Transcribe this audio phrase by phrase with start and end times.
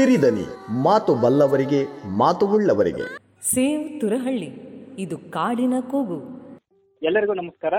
[0.00, 1.84] ಸಿರಿದನಿ ಮಾತು ಬಲ್ಲವರಿಗೆ
[2.18, 3.18] ಮಾತು ಉಳ್ಳವರಿಗೆ.
[3.42, 4.48] ಸೇವ್ ತುರಹಳ್ಳಿ
[4.98, 6.22] ಇದು ಕಾಡಿನ ಕೂಗು.
[7.02, 7.74] ಎಲ್ಲರಿಗೂ ನಮಸ್ಕಾರ.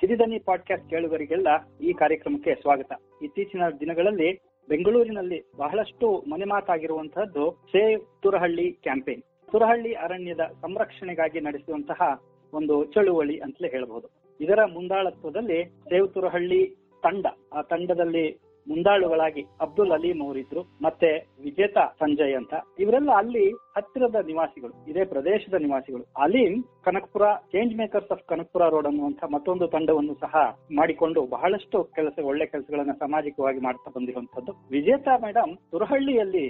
[0.00, 1.48] ಸಿರಿದನಿ ಪಾಡ್ಕಾಸ್ಟ್ ಕೇಳುಗರಿಗೆಲ್ಲ
[1.82, 2.92] ಈ ಕಾರ್ಯಕ್ರಮಕ್ಕೆ ಸ್ವಾಗತ.
[3.22, 9.22] ಇತ್ತೀಚಿನ ದಿನಗಳಲ್ಲಿ ಬೆಂಗಳೂರಿನಲ್ಲಿ ಬಹಳಷ್ಟು ಮನೆ ಮಾತಾಗಿರುವಂತಹದ್ದು ಸೇವ್ ತುರಹಳ್ಳಿ ಕ್ಯಾಂಪೇನ್.
[9.52, 12.22] ತುರಹಳ್ಳಿ ಅರಣ್ಯದ ಸಂರಕ್ಷಣೆಗಾಗಿ ನಡೆಸುವಂತಹ
[12.52, 14.08] ಒಂದು ಚಳುವಳಿ ಅಂತಲೇ ಹೇಳಬಹುದು.
[14.40, 21.10] ಇದರ ಮುಂದಾಳತ್ವದಲ್ಲಿ ಸೇವ್ ತುರಹಳ್ಳಿ ತಂಡ ಆ ತಂಡದಲ್ಲಿ ಮುಂದಾಳುಗಳಾಗಿ ಅಬ್ದುಲ್ ಅಲೀಂ ಅವರಿದ್ರು, ಮತ್ತೆ
[21.44, 22.54] ವಿಜೇತಾ ಸಂಜಯ್ ಅಂತ.
[22.82, 23.44] ಇವರೆಲ್ಲ ಅಲ್ಲಿ
[23.76, 26.04] ಹತ್ತಿರದ ನಿವಾಸಿಗಳು, ಇದೇ ಪ್ರದೇಶದ ನಿವಾಸಿಗಳು.
[26.24, 26.54] Aleem
[26.86, 30.34] Kanakapura change makers of Kanakapura road ಅನ್ನುವಂತ ಮತ್ತೊಂದು ತಂಡವನ್ನು ಸಹ
[30.80, 36.44] ಮಾಡಿಕೊಂಡು ಬಹಳಷ್ಟು ಕೆಲಸ, ಒಳ್ಳೆ ಕೆಲಸಗಳನ್ನ ಸಾಮಾಜಿಕವಾಗಿ ಮಾಡ್ತಾ ಬಂದಿರುವಂತದ್ದು ವಿಜೇತ ಮೇಡಮ್ ತುರಹಳ್ಳಿಯಲ್ಲಿ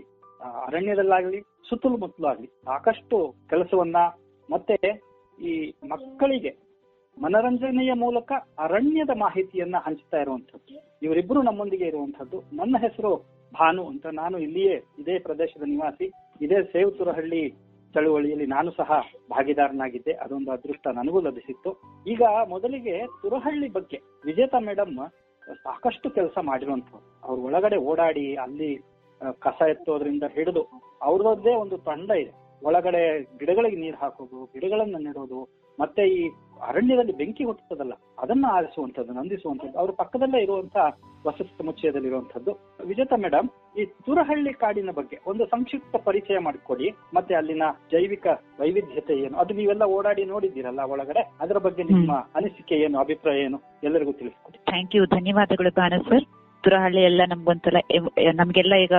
[0.67, 3.19] ಅರಣ್ಯದಲ್ಲಾಗ್ಲಿ, ಸುತ್ತಲೂ ಮುತ್ತಲೂ ಆಗ್ಲಿ ಸಾಕಷ್ಟು
[3.51, 3.98] ಕೆಲಸವನ್ನ
[4.48, 4.77] ಮತ್ತೆ
[5.39, 5.53] ಈ
[5.91, 6.51] ಮಕ್ಕಳಿಗೆ
[7.19, 13.12] ಮನರಂಜನೆಯ ಮೂಲಕ ಅರಣ್ಯದ ಮಾಹಿತಿಯನ್ನ ಹಂಚ್ತಾ ಇರುವಂತದ್ದು ಇವರಿಬ್ರು ನಮ್ಮೊಂದಿಗೆ ಇರುವಂತದ್ದು ನನ್ನ ಹೆಸರು
[13.55, 14.06] ಭಾನು ಅಂತ.
[14.06, 16.06] ನಾನು ಇಲ್ಲಿಯೇ ಇದೇ ಪ್ರದೇಶದ ನಿವಾಸಿ.
[16.41, 17.42] ಇದೇ ಸೇವತುರಹಳ್ಳಿ
[17.95, 18.91] ಚಳುವಳಿಯಲ್ಲಿ ನಾನು ಸಹ
[19.31, 20.12] ಭಾಗಿದಾರನಾಗಿದ್ದೆ.
[20.12, 21.70] ಅದೊಂದು ಅದೃಷ್ಟ ನನಗೂ ಲಭಿಸಿತ್ತು.
[22.06, 23.98] ಈಗ ಮೊದಲಿಗೆ ತುರಹಳ್ಳಿ ಬಗ್ಗೆ.
[24.25, 24.94] ವಿಜೇತಾ ಮೇಡಮ್
[25.42, 28.70] ಸಾಕಷ್ಟು ಕೆಲಸ ಮಾಡಿರುವಂತವ್ರು ಅವ್ರ ಒಳಗಡೆ ಓಡಾಡಿ ಅಲ್ಲಿ
[29.41, 30.62] ಕಸ ಎತ್ತೋದ್ರಿಂದ ಹಿಡಿದು
[31.03, 32.33] ಅವ್ರದ್ದೇ ಒಂದು ತಂಡ ಇದೆ.
[32.62, 35.41] ಒಳಗಡೆ ಗಿಡಗಳಿಗೆ ನೀರು ಹಾಕೋದು, ಗಿಡಗಳನ್ನ ನೆಡೋದು,
[35.81, 36.28] ಮತ್ತೆ ಈ
[36.63, 40.77] ಅರಣ್ಯದಲ್ಲಿ ಬೆಂಕಿ ಹುಟ್ಟುತ್ತದಲ್ಲ ಅದನ್ನ ಆರಿಸುವಂತದ್ದು ನಂದಿಸುವಂತದ್ದು ಅವ್ರ ಪಕ್ಕದಲ್ಲೇ ಇರುವಂತ
[41.25, 42.53] ವಸತಿ ಸಮುಚ್ಚಯದಲ್ಲಿರುವಂತದ್ದು
[42.91, 48.27] ವಿಜೇತಾ ಮೇಡಮ್ ಈ ತುರಹಳ್ಳಿ ಕಾಡಿನ ಬಗ್ಗೆ ಒಂದು ಸಂಕ್ಷಿಪ್ತ ಪರಿಚಯ ಮಾಡಿಕೊಡಿ ಮತ್ತೆ ಅಲ್ಲಿನ ಜೈವಿಕ
[48.61, 49.35] ವೈವಿಧ್ಯತೆ ಏನು?
[49.39, 54.57] ಅದು ನೀವೆಲ್ಲ ಓಡಾಡಿ ನೋಡಿದ್ದೀರಲ್ಲ ಒಳಗಡೆ ಅದರ ಬಗ್ಗೆ ನಿಮ್ಮ ಅನಿಸಿಕೆ ಏನು ಅಭಿಪ್ರಾಯ ಏನು ಎಲ್ಲರಿಗೂ ತಿಳಿಸ್ಕೊಡಿ.
[54.71, 56.27] ಥ್ಯಾಂಕ್ ಯು ಧನ್ಯವಾದಗಳು ಬಾನ ಸರ್
[56.65, 57.77] ತುರಹಳ್ಳಿ ಎಲ್ಲ ನಮ್ಗೊಂಥರ
[58.41, 58.97] ನಮ್ಗೆಲ್ಲ ಈಗ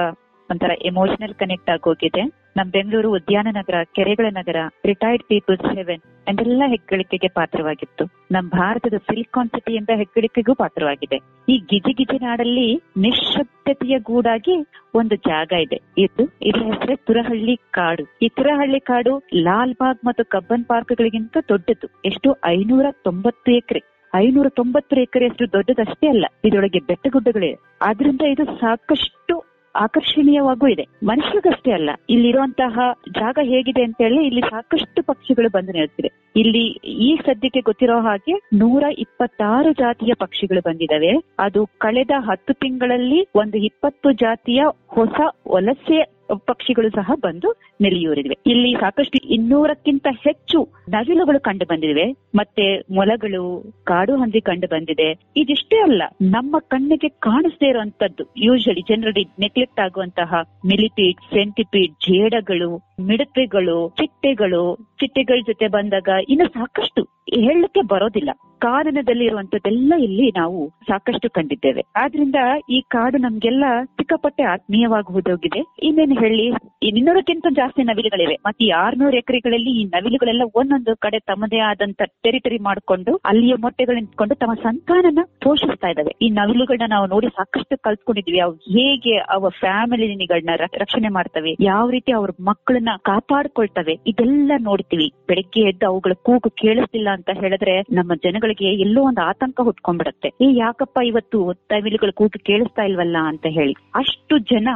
[0.50, 2.24] ಒಂಥರ ಎಮೋಷನಲ್ ಕನೆಕ್ಟ್ ಆಗೋಗಿದೆ.
[2.58, 8.06] ನಮ್ ಬೆಂಗಳೂರು ಉದ್ಯಾನ ನಗರ, ಕೆರೆಗಳ ನಗರ ರಿಟೈರ್ಡ್ ಪೀಪಲ್ಸ್ ಹೆವೆನ್ ಎಂದೆಲ್ಲ ಹೆಗ್ಗಳಿಕೆಗೆ ಪಾತ್ರವಾಗಿತ್ತು.
[8.32, 11.16] ನಮ್ ಭಾರತದ ಸಿಲಿಕಾನ್ ಸಿಟಿ ಎಂಬ ಹೆಗ್ಗಳಿಕೆಗೂ ಪಾತ್ರವಾಗಿದೆ.
[11.50, 15.82] ಈ ಗಿಜಿ ಗಿಜಿ ನಾಡಲ್ಲಿ ನಿಶ್ಶಬ್ದತೆಯ ಗೂಡಾಗಿ ಒಂದು ಜಾಗ ಇದೆ.
[15.98, 18.04] ಇದು ಇದರ ಹೆಸರೇ ತುರಹಳ್ಳಿ ಕಾಡು.
[18.22, 21.88] ಈ ತುರಹಳ್ಳಿ ಕಾಡು ಲಾಲ್ ಬಾಗ್ ಮತ್ತು ಕಬ್ಬನ್ ಪಾರ್ಕ್ಗಳಿಗಿಂತ ದೊಡ್ಡದು.
[22.06, 22.36] ಎಷ್ಟು?
[22.46, 23.82] ಐನೂರ ತೊಂಬತ್ತು ಎಕರೆ.
[24.16, 26.26] ಐನೂರ ತೊಂಬತ್ತು ಎಕರೆಯಷ್ಟು ದೊಡ್ಡದಷ್ಟೇ ಅಲ್ಲ.
[26.46, 27.56] ಇದರೊಳಗೆ ಬೆಟ್ಟಗುಡ್ಡಗಳಿವೆ.
[27.82, 30.84] ಆದ್ರಿಂದ ಇದು ಸಾಕಷ್ಟು ಆಕರ್ಷಣೀಯವಾಗೂ ಇದೆ.
[31.04, 32.76] ಮನುಷ್ಯರಿಗಷ್ಟೇ ಅಲ್ಲ, ಇಲ್ಲಿರುವಂತಹ
[33.12, 36.64] ಜಾಗ ಹೇಗಿದೆ ಅಂತ ಹೇಳಿ ಇಲ್ಲಿ ಸಾಕಷ್ಟು ಪಕ್ಷಿಗಳು ಬಂದು ನಿಲ್ತಿದೆ ಇಲ್ಲಿ
[37.02, 44.12] ಈ ಸದ್ಯಕ್ಕೆ ಗೊತ್ತಿರೋ ಹಾಗೆ ನೂರ ಇಪ್ಪತ್ತಾರು ಜಾತಿಯ ಪಕ್ಷಿಗಳು ಬಂದಿದಾವೆ ಅದು ಕಳೆದ ಹತ್ತು ತಿಂಗಳಲ್ಲಿ ಒಂದು ಇಪ್ಪತ್ತು
[44.12, 52.12] ಜಾತಿಯ ಹೊಸ ವಲಸೆ ಪಕ್ಷಿಗಳು ಸಹ ಬಂದು ನೆಲೆಯೂರಿವೆ ಇಲ್ಲಿ ಸಾಕಷ್ಟು ಇನ್ನೂರಕ್ಕಿಂತ ಹೆಚ್ಚು ನವಿಲುಗಳು ಕಂಡು ಬಂದಿವೆ.
[52.36, 55.12] ಮತ್ತೆ ಮೊಲಗಳು, ಕಾಡು ಹಂದಿ ಕಂಡು ಬಂದಿದೆ.
[55.38, 60.34] ಇದಿಷ್ಟೇ ಅಲ್ಲ, ನಮ್ಮ ಕಣ್ಣಿಗೆ ಕಾಣಿಸದೇ ಇರುವಂತದ್ದು ಯೂಶಲಿ ಜನರಲ್ಲಿ ನೆಗ್ಲೆಕ್ಟ್ ಆಗುವಂತಹ
[60.66, 68.32] ಮಿಲಿಪೀಡ್ ಸೆಂಟಿಪೀಡ್ ಜೇಡಗಳು, ಮಿಡತೆಗಳು, ಚಿಟ್ಟೆಗಳು, ಚಿಟ್ಟೆಗಳ ಜೊತೆ ಬಂದಾಗ ಇನ್ನು ಸಾಕಷ್ಟು ಹೇಳಕ್ಕೆ ಬರೋದಿಲ್ಲ.
[68.60, 71.82] ಕಾನನದಲ್ಲಿ ಇರುವಂತದ್ದೆಲ್ಲ ಇಲ್ಲಿ ನಾವು ಸಾಕಷ್ಟು ಕಂಡಿದ್ದೇವೆ.
[71.96, 72.36] ಆದ್ರಿಂದ
[72.70, 76.46] ಈ ಕಾಡು ನಮ್ಗೆಲ್ಲ ಸಿಕ್ಕಾಪಟ್ಟೆ ಆತ್ಮೀಯವಾಗಿ ಹೋದೋಗಿದೆ ಇನ್ನೇನು ಹೇಳಿ?
[76.84, 78.36] ಇನ್ನೂರಕ್ಕಿಂತ ಜಾಸ್ತಿ ನವಿಲುಗಳಿವೆ.
[78.46, 84.36] ಮತ್ತೆ ಈ ಆರ್ನೂರು ಎಕರೆಗಳಲ್ಲಿ ಈ ನವಿಲುಗಳೆಲ್ಲ ಒಂದೊಂದು ಕಡೆ ತಮ್ಮದೇ ಆದಂತ ಟೆರಿಟರಿ ಮಾಡಿಕೊಂಡು, ಅಲ್ಲಿಯ ಮೊಟ್ಟೆಗಳನ್ನ ಇಟ್ಕೊಂಡು
[84.36, 86.16] ತಮ್ಮ ಸಂತಾನನ ಪೋಷಿಸ್ತಾ ಇದ್ದಾವೆ.
[86.22, 88.40] ಈ ನವಿಲುಗಳನ್ನ ನಾವು ನೋಡಿ ಸಾಕಷ್ಟು ಕಲ್ತ್ಕೊಂಡಿದ್ವಿ.
[88.40, 95.10] ಅವು ಹೇಗೆ ಅವ ಫ್ಯಾಮಿಲಿಗಳನ್ನ ರಕ್ಷಣೆ ಮಾಡ್ತವೆ, ಯಾವ ರೀತಿ ಅವ್ರ ಮಕ್ಕಳನ್ನ ಕಾಪಾಡ್ಕೊಳ್ತವೆ, ಇದೆಲ್ಲ ನೋಡ್ತೀವಿ.
[95.28, 100.30] ಬೆಳಗ್ಗೆ ಎದ್ದು ಅವುಗಳ ಕೂಗು ಕೇಳಿಸ್ತಿಲ್ಲ ಅಂತ ಹೇಳಿದ್ರೆ ನಮ್ಮ ಜನಗಳಿಗೆ ಎಲ್ಲೋ ಒಂದು ಆತಂಕ ಹುಟ್ಕೊಂಡ್ಬಿಡತ್ತೆ.
[100.42, 103.74] ಏ ಯಾಕಪ್ಪ ಇವತ್ತು ತಮಿಳುಗಳು ಕೂತು ಕೇಳಿಸ್ತಾ ಇಲ್ವಲ್ಲ ಅಂತ ಹೇಳಿ.
[103.96, 104.68] ಅಷ್ಟು ಜನ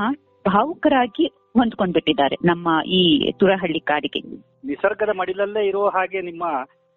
[0.45, 1.25] ಭಾವುಕರಾಗಿ
[1.57, 4.21] ಹೊಂದ್ಕೊಂಡ್ಬಿಟ್ಟಿದ್ದಾರೆ ನಮ್ಮ ಈ ತುರಹಳ್ಳಿ ಕಾಡಿಗೆ.
[4.65, 6.43] ನಿಸರ್ಗದ ಮಡಿಲಲ್ಲೇ ಇರೋ ಹಾಗೆ ನಿಮ್ಮ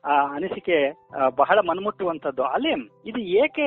[0.05, 0.77] ಆ, ಅನಿಸಿಕೆ
[1.37, 2.71] ಬಹಳ ಮನ್ಮುಟ್ಟುವಂತದ್ದು ಅಲ್ಲೇ
[3.06, 3.67] ಇದು ಏಕೆ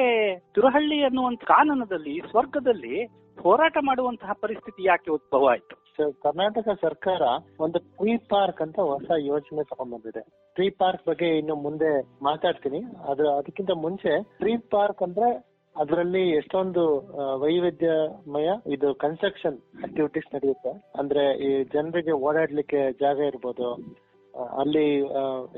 [0.55, 2.95] ತುರಹಳ್ಳಿ ಅನ್ನುವಂತ ಕಾನನದಲ್ಲಿ ಸ್ವರ್ಗದಲ್ಲಿ
[3.37, 5.75] ಹೋರಾಟ ಮಾಡುವಂತಹ ಪರಿಸ್ಥಿತಿ ಯಾಕೆ ಉದ್ಭವ ಆಯ್ತು?
[6.21, 7.21] ಕರ್ನಾಟಕ ಸರ್ಕಾರ
[7.59, 10.23] ಒಂದು ಟ್ರೀ ಪಾರ್ಕ್ ಅಂತ ಹೊಸ ಯೋಜನೆ ತಗೊಂಡ್ಬಂದಿದೆ.
[10.57, 11.89] ಟ್ರೀ ಪಾರ್ಕ್ ಬಗ್ಗೆ ಇನ್ನು ಮುಂದೆ
[12.27, 12.79] ಮಾತಾಡ್ತೀನಿ.
[13.11, 15.29] ಅದು ಅದಕ್ಕಿಂತ ಮುಂಚೆ ಟ್ರೀ ಪಾರ್ಕ್ ಅಂದ್ರೆ
[15.75, 16.81] ಅದರಲ್ಲಿ ಎಷ್ಟೊಂದು
[17.43, 20.73] ವೈವಿಧ್ಯಮಯ ಇದು ಕನ್ಸ್ಟ್ರಕ್ಷನ್ ಆಕ್ಟಿವಿಟೀಸ್ ನಡೆಯುತ್ತೆ.
[21.01, 23.67] ಅಂದ್ರೆ ಈ ಜನರಿಗೆ ಓಡಾಡ್ಲಿಕ್ಕೆ ಜಾಗ ಇರ್ಬೋದು
[24.61, 24.85] ಅಲ್ಲಿ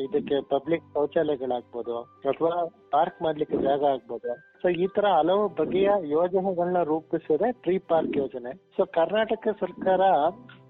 [0.05, 1.97] ಇದಕ್ಕೆ ಪಬ್ಲಿಕ್ ಶೌಚಾಲಯಗಳಾಗ್ಬೋದು,
[2.29, 2.53] ಅಥವಾ
[2.93, 4.31] ಪಾರ್ಕ್ ಮಾಡ್ಲಿಕ್ಕೆ ಜಾಗ ಆಗ್ಬೋದು.
[4.61, 8.51] ಸೊ ಈ ತರ ಹಲವು ಬಗೆಯ ಯೋಜನೆಗಳನ್ನ ರೂಪಿಸಿದೆ ಟ್ರೀ ಪಾರ್ಕ್ ಯೋಜನೆ.
[8.77, 10.01] ಸೊ ಕರ್ನಾಟಕ ಸರ್ಕಾರ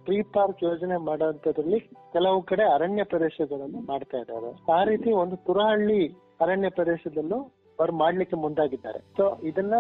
[0.05, 1.79] ಟ್ರೀ ಪಾರ್ಕ್ ಯೋಜನೆ ಮಾಡುವಂತದ್ರಲ್ಲಿ
[2.13, 4.49] ಕೆಲವು ಕಡೆ ಅರಣ್ಯ ಪ್ರದೇಶಗಳನ್ನು ಮಾಡ್ತಾ ಇದ್ದಾರೆ.
[4.77, 6.01] ಆ ರೀತಿ ಒಂದು ತುರಹಳ್ಳಿ
[6.43, 7.39] ಅರಣ್ಯ ಪ್ರದೇಶದಲ್ಲೂ
[7.79, 8.99] ಅವ್ರು ಮಾಡ್ಲಿಕ್ಕೆ ಮುಂದಾಗಿದ್ದಾರೆ.
[9.17, 9.75] ಸೊ ಇದನ್ನ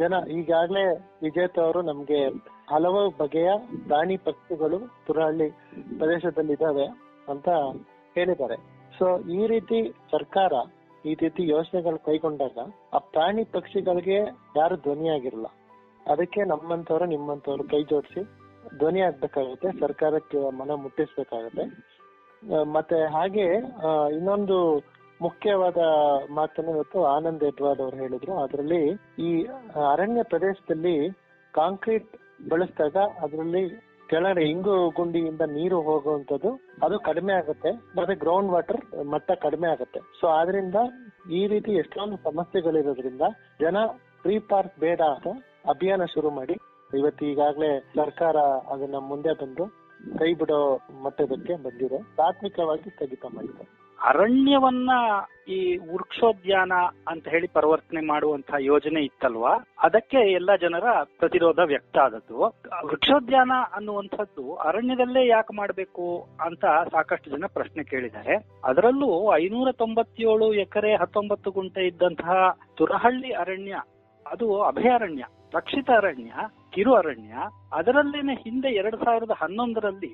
[0.00, 0.84] ಜನ ಈಗಾಗಲೇ
[1.22, 2.20] ವಿಜೇತ ಅವರು ನಮ್ಗೆ
[2.72, 3.52] ಹಲವು ಬಗೆಯ
[3.88, 5.48] ಪ್ರಾಣಿ ಪಕ್ಷಿಗಳು ತುರಹಳ್ಳಿ
[6.00, 6.86] ಪ್ರದೇಶದಲ್ಲಿ ಇದಾವೆ
[7.32, 7.48] ಅಂತ
[8.16, 8.58] ಹೇಳಿದ್ದಾರೆ.
[8.98, 9.06] ಸೊ
[9.38, 9.80] ಈ ರೀತಿ
[10.12, 10.52] ಸರ್ಕಾರ
[11.10, 12.58] ಈ ರೀತಿ ಯೋಜನೆಗಳು ಕೈಗೊಂಡಾಗ
[12.96, 14.18] ಆ ಪ್ರಾಣಿ ಪಕ್ಷಿಗಳಿಗೆ
[14.60, 15.48] ಯಾರು ಧ್ವನಿಯಾಗಿರಲ್ಲ.
[16.12, 18.22] ಅದಕ್ಕೆ ನಮ್ಮಂತವ್ರು ನಿಮ್ಮಂತವ್ರು ಕೈ ಜೋಡಿಸಿ
[18.78, 21.64] ಧ್ವನಿ ಆಗ್ಬೇಕಾಗುತ್ತೆ, ಸರ್ಕಾರಕ್ಕೆ ಮನ ಮುಟ್ಟಿಸ್ಬೇಕಾಗುತ್ತೆ.
[22.76, 23.46] ಮತ್ತೆ ಹಾಗೆ
[24.16, 24.56] ಇನ್ನೊಂದು
[25.24, 25.80] ಮುಖ್ಯವಾದ
[26.38, 28.32] ಮಾತನ್ನು ಇವತ್ತು ಆನಂದ್ ಎಡ್ವಾಡ್ ಅವರು ಹೇಳಿದ್ರು.
[28.44, 28.82] ಅದರಲ್ಲಿ
[29.26, 29.30] ಈ
[29.92, 30.96] ಅರಣ್ಯ ಪ್ರದೇಶದಲ್ಲಿ
[31.54, 32.12] ಕಾಂಕ್ರೀಟ್
[32.52, 33.62] ಬಳಸಿದಾಗ ಅದರಲ್ಲಿ
[34.10, 36.50] ಕೆಳಗಡೆ ಇಂಗು ಗುಂಡಿಯಿಂದ ನೀರು ಹೋಗುವಂತದ್ದು
[36.84, 37.70] ಅದು ಕಡಿಮೆ ಆಗುತ್ತೆ.
[37.98, 38.80] ಮತ್ತೆ ಗ್ರೌಂಡ್ ವಾಟರ್
[39.12, 40.00] ಮಟ್ಟ ಕಡಿಮೆ ಆಗುತ್ತೆ.
[40.20, 40.78] ಸೊ ಆದ್ರಿಂದ
[41.38, 43.24] ಈ ರೀತಿ ಎಷ್ಟೊಂದು ಸಮಸ್ಯೆಗಳಿರೋದ್ರಿಂದ
[43.64, 43.76] ಜನ
[44.22, 45.28] ಫ್ರೀ ಪಾರ್ಕ್ ಬೇಡ ಅಂತ
[45.74, 46.56] ಅಭಿಯಾನ ಶುರು ಮಾಡಿ
[46.96, 48.36] ಇವತ್ತು ಈಗಾಗಲೇ ಸರ್ಕಾರ
[48.72, 49.66] ಅದನ್ನ ಮುಂದೆ ಬಂದು
[50.18, 52.02] ಕೈ ಬಿಡೋ ಮಟ್ಟದಕ್ಕೆ ಬಂದಿದೆ.
[52.02, 53.80] ಪ್ರಾಥಮಿಕವಾಗಿ ಸ್ಥಗಿತ ಮಾಡಿದೆ.
[54.02, 54.90] ಅರಣ್ಯವನ್ನ
[55.48, 56.72] ಈ ವೃಕ್ಷೋದ್ಯಾನ
[57.08, 59.56] ಅಂತ ಹೇಳಿ ಪರಿವರ್ತನೆ ಮಾಡುವಂತಹ ಯೋಜನೆ ಇತ್ತಲ್ವಾ?
[59.78, 62.38] ಅದಕ್ಕೆ ಎಲ್ಲ ಜನರ ಪ್ರತಿರೋಧ ವ್ಯಕ್ತ ಆದದ್ದು.
[62.86, 68.36] ವೃಕ್ಷೋದ್ಯಾನ ಅನ್ನುವಂಥದ್ದು ಅರಣ್ಯದಲ್ಲೇ ಯಾಕೆ ಮಾಡಬೇಕು ಅಂತ ಸಾಕಷ್ಟು ಜನ ಪ್ರಶ್ನೆ ಕೇಳಿದ್ದಾರೆ.
[68.64, 73.76] ಅದರಲ್ಲೂ ಐನೂರ ತೊಂಬತ್ತೇಳು ಎಕರೆ ಹತ್ತೊಂಬತ್ತು ಗುಂಟೆ ಇದ್ದಂತಹ ತುರಹಳ್ಳಿ ಅರಣ್ಯ,
[74.26, 76.32] ಅದು ಅಭಯಾರಣ್ಯ, ರಕ್ಷಿತ ಅರಣ್ಯ.
[76.72, 77.34] ಕಿರು ಅರಣ್ಯ
[77.72, 80.12] ಅದರಲ್ಲೇನೆ ಹಿಂದೆ ಎರಡ್ ಸಾವಿರದ ಹನ್ನೊಂದರಲ್ಲಿ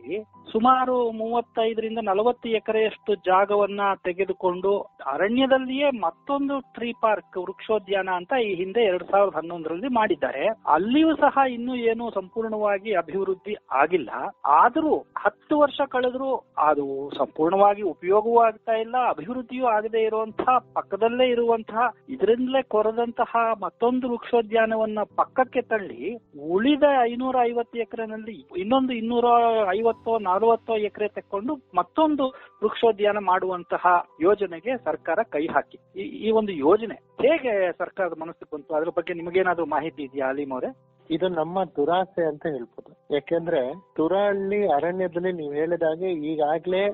[0.52, 4.72] ಸುಮಾರು ಮೂವತ್ತೈದರಿಂದ ನಲವತ್ತು ಎಕರೆಯಷ್ಟು ಜಾಗವನ್ನ ತೆಗೆದುಕೊಂಡು
[5.06, 10.44] ಅರಣ್ಯದಲ್ಲಿಯೇ ಮತ್ತೊಂದು ಟ್ರೀ ಪಾರ್ಕ್ ವೃಕ್ಷೋದ್ಯಾನ ಅಂತ ಈ ಹಿಂದೆ ಎರಡ್ ಸಾವಿರದ ಹನ್ನೊಂದರಲ್ಲಿ ಮಾಡಿದ್ದಾರೆ.
[10.66, 14.10] ಅಲ್ಲಿಯೂ ಸಹ ಇನ್ನೂ ಏನು ಸಂಪೂರ್ಣವಾಗಿ ಅಭಿವೃದ್ಧಿ ಆಗಿಲ್ಲ.
[14.44, 16.86] ಆದರೂ ಹತ್ತು ವರ್ಷ ಕಳೆದ್ರೂ ಅದು
[17.18, 26.02] ಸಂಪೂರ್ಣವಾಗಿ ಉಪಯೋಗವೂ ಆಗ್ತಾ ಇಲ್ಲ, ಅಭಿವೃದ್ಧಿಯೂ ಆಗದೆ ಇರುವಂತಹ, ಪಕ್ಕದಲ್ಲೇ ಇರುವಂತಹ, ಇದರಿಂದಲೇ ಕೊರದಂತಹ ಮತ್ತೊಂದು ವೃಕ್ಷೋದ್ಯಾನವನ್ನ ಪಕ್ಕಕ್ಕೆ ತಳ್ಳಿ
[26.50, 29.24] ಉಳಿದ ಐನೂರ ಐವತ್ತು ಎಕರೆನಲ್ಲಿ ಇನ್ನೊಂದು ಇನ್ನೂರ
[29.70, 32.26] ಐವತ್ತೋ, ನಲವತ್ತೋ ಎಕರೆ ತಕ್ಕೊಂಡು ಮತ್ತೊಂದು
[32.62, 36.00] ವೃಕ್ಷೋದ್ಯಾನ ಮಾಡುವಂತಹ ಯೋಜನೆಗೆ ಸರ್ಕಾರ ಕೈ ಹಾಕಿ.
[36.00, 38.74] ಈ- ಒಂದು ಯೋಜನೆ ಹೇಗೆ ಸರ್ಕಾರದ ಮನಸ್ಸಿಗೆ ಬಂತು?
[38.74, 40.76] ಅದ್ರ ಬಗ್ಗೆ ನಿಮಗೇನಾದ್ರೂ ಮಾಹಿತಿ ಇದೆಯಾ, ಅಲೀಮ್ ಅವರೇ?
[41.10, 43.14] ಇದು ನಮ್ಮ ದುರಾಸೆ ಅಂತ ಹೇಳ್ಬೋದು.
[43.14, 46.88] ಯಾಕೆಂದ್ರೆ ತುರಹಳ್ಳಿ ಅರಣ್ಯದಲ್ಲಿ ನೀವು ಹೇಳಿದಾಗೆ ಈಗಾಗ್ಲೇ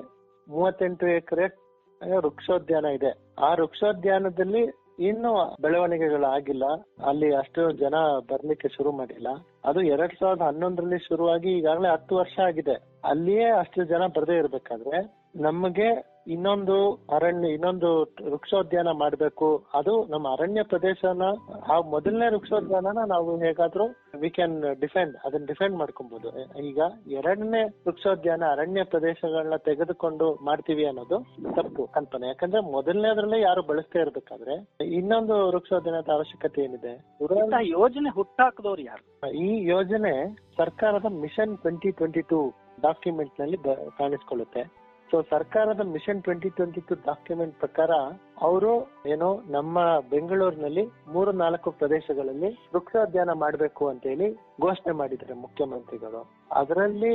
[0.49, 1.45] ಮೂವತ್ತೆಂಟು ಎಕರೆ
[2.17, 3.11] ವೃಕ್ಷೋದ್ಯಾನ ಇದೆ.
[3.39, 6.63] ಆ ವೃಕ್ಷೋದ್ಯಾನದಲ್ಲಿ ಇನ್ನು ಬೆಳವಣಿಗೆಗಳಾಗಿಲ್ಲ.
[7.05, 7.93] ಅಲ್ಲಿ ಅಷ್ಟು ಜನ
[8.29, 9.27] ಬರ್ಲಿಕ್ಕೆ ಶುರು ಮಾಡಿಲ್ಲ.
[9.65, 12.75] ಅದು ಎರಡ್ ಸಾವಿರದ ಹನ್ನೊಂದರಲ್ಲಿ ಶುರುವಾಗಿ ಈಗಾಗಲೇ ಹತ್ತು ವರ್ಷ ಆಗಿದೆ.
[13.03, 16.75] ಅಲ್ಲಿಯೇ ಅಷ್ಟು ಜನ ಬರದೇ ಇರ್ಬೇಕಾದ್ರೆ ನಮಗೆ ಇನ್ನೊಂದು
[17.15, 17.89] ಅರಣ್ಯ ಇನ್ನೊಂದು
[18.31, 19.47] ವೃಕ್ಷೋದ್ಯಾನ ಮಾಡ್ಬೇಕು.
[19.73, 21.23] ಅದು ನಮ್ಮ ಅರಣ್ಯ ಪ್ರದೇಶನ
[21.73, 23.85] ಆ ಮೊದಲನೇ ವೃಕ್ಷೋದ್ಯಾನನ ನಾವು ಹೇಗಾದ್ರೂ
[24.21, 26.29] ವಿ ಕ್ಯಾನ್ ಡಿಫೆಂಡ್ ಅದನ್ನ ಡಿಫೆಂಡ್ ಮಾಡ್ಕೊಬಹುದು
[26.69, 26.79] ಈಗ
[27.19, 31.19] ಎರಡನೇ ವೃಕ್ಷೋದ್ಯಾನ ಅರಣ್ಯ ಪ್ರದೇಶಗಳನ್ನ ತೆಗೆದುಕೊಂಡು ಮಾಡ್ತೀವಿ ಅನ್ನೋದು
[31.57, 32.27] ತಪ್ಪು ಕಲ್ಪನೆ.
[32.27, 34.55] ಯಾಕಂದ್ರೆ ಮೊದಲನೇದ್ರಲ್ಲೇ ಯಾರು ಬಳಸ್ತಾ ಇರ್ಬೇಕಾದ್ರೆ
[34.99, 36.93] ಇನ್ನೊಂದು ವೃಕ್ಷೋದ್ಯಾನದ ಅವಶ್ಯಕತೆ ಏನಿದೆ?
[37.77, 39.03] ಯೋಜನೆ ಹುಟ್ಟಾಕದವ್ರು ಯಾರು?
[39.47, 40.13] ಈ ಯೋಜನೆ
[40.57, 42.39] ಸರ್ಕಾರದ ಮಿಷನ್ ಟ್ವೆಂಟಿ ಟ್ವೆಂಟಿ ಟೂ
[42.81, 43.57] ಡಾಕ್ಯುಮೆಂಟ್ನಲ್ಲಿ
[43.97, 44.82] ಕಾಣಿಸ್ಕೊಳ್ಳುತ್ತೆ.
[45.13, 47.91] ಸೊ ಸರ್ಕಾರದ mission twenty twenty two document ಪ್ರಕಾರ
[48.41, 56.31] ಅವರು ಏನು ನಮ್ಮ ಬೆಂಗಳೂರಿನಲ್ಲಿ ಮೂರು ನಾಲ್ಕು ಪ್ರದೇಶಗಳಲ್ಲಿ ವೃಕ್ಷೋದ್ಯಾನ ಮಾಡಬೇಕು ಅಂತ ಹೇಳಿ ಘೋಷಣೆ ಮಾಡಿದ್ದಾರೆ ಮುಖ್ಯಮಂತ್ರಿಗಳು.
[56.51, 57.13] ಅದರಲ್ಲಿ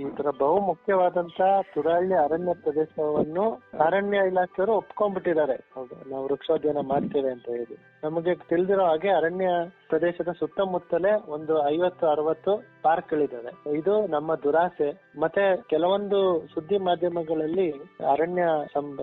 [0.00, 1.40] ಈ ತರ ಬಹು ಮುಖ್ಯವಾದಂತ
[1.74, 5.70] ತುರಹಳ್ಳಿ ಅರಣ್ಯ ಪ್ರದೇಶವನ್ನು ಅರಣ್ಯ ಇಲಾಖೆಯವರು ಒಪ್ಕೊಂಡ್ಬಿಟ್ಟಿದ್ದಾರೆ.
[6.10, 7.76] ನಾವು ವೃಕ್ಷೋದ್ಯಾನ ಮಾಡ್ತೇವೆ ಅಂತ ಹೇಳಿ.
[8.04, 9.48] ನಮಗೆ ತಿಳಿದಿರೋ ಹಾಗೆ ಅರಣ್ಯ
[9.88, 12.52] ಪ್ರದೇಶದ ಸುತ್ತಮುತ್ತಲೇ ಒಂದು ಐವತ್ತು, ಅರವತ್ತು
[12.82, 13.78] ಪಾರ್ಕ್ಗಳಿದ್ದಾವೆ.
[13.78, 14.88] ಇದು ನಮ್ಮ ದುರಾಸೆ.
[15.20, 17.70] ಮತ್ತೆ ಕೆಲವೊಂದು ಸುದ್ದಿ ಮಾಧ್ಯಮಗಳಲ್ಲಿ
[18.12, 18.42] ಅರಣ್ಯ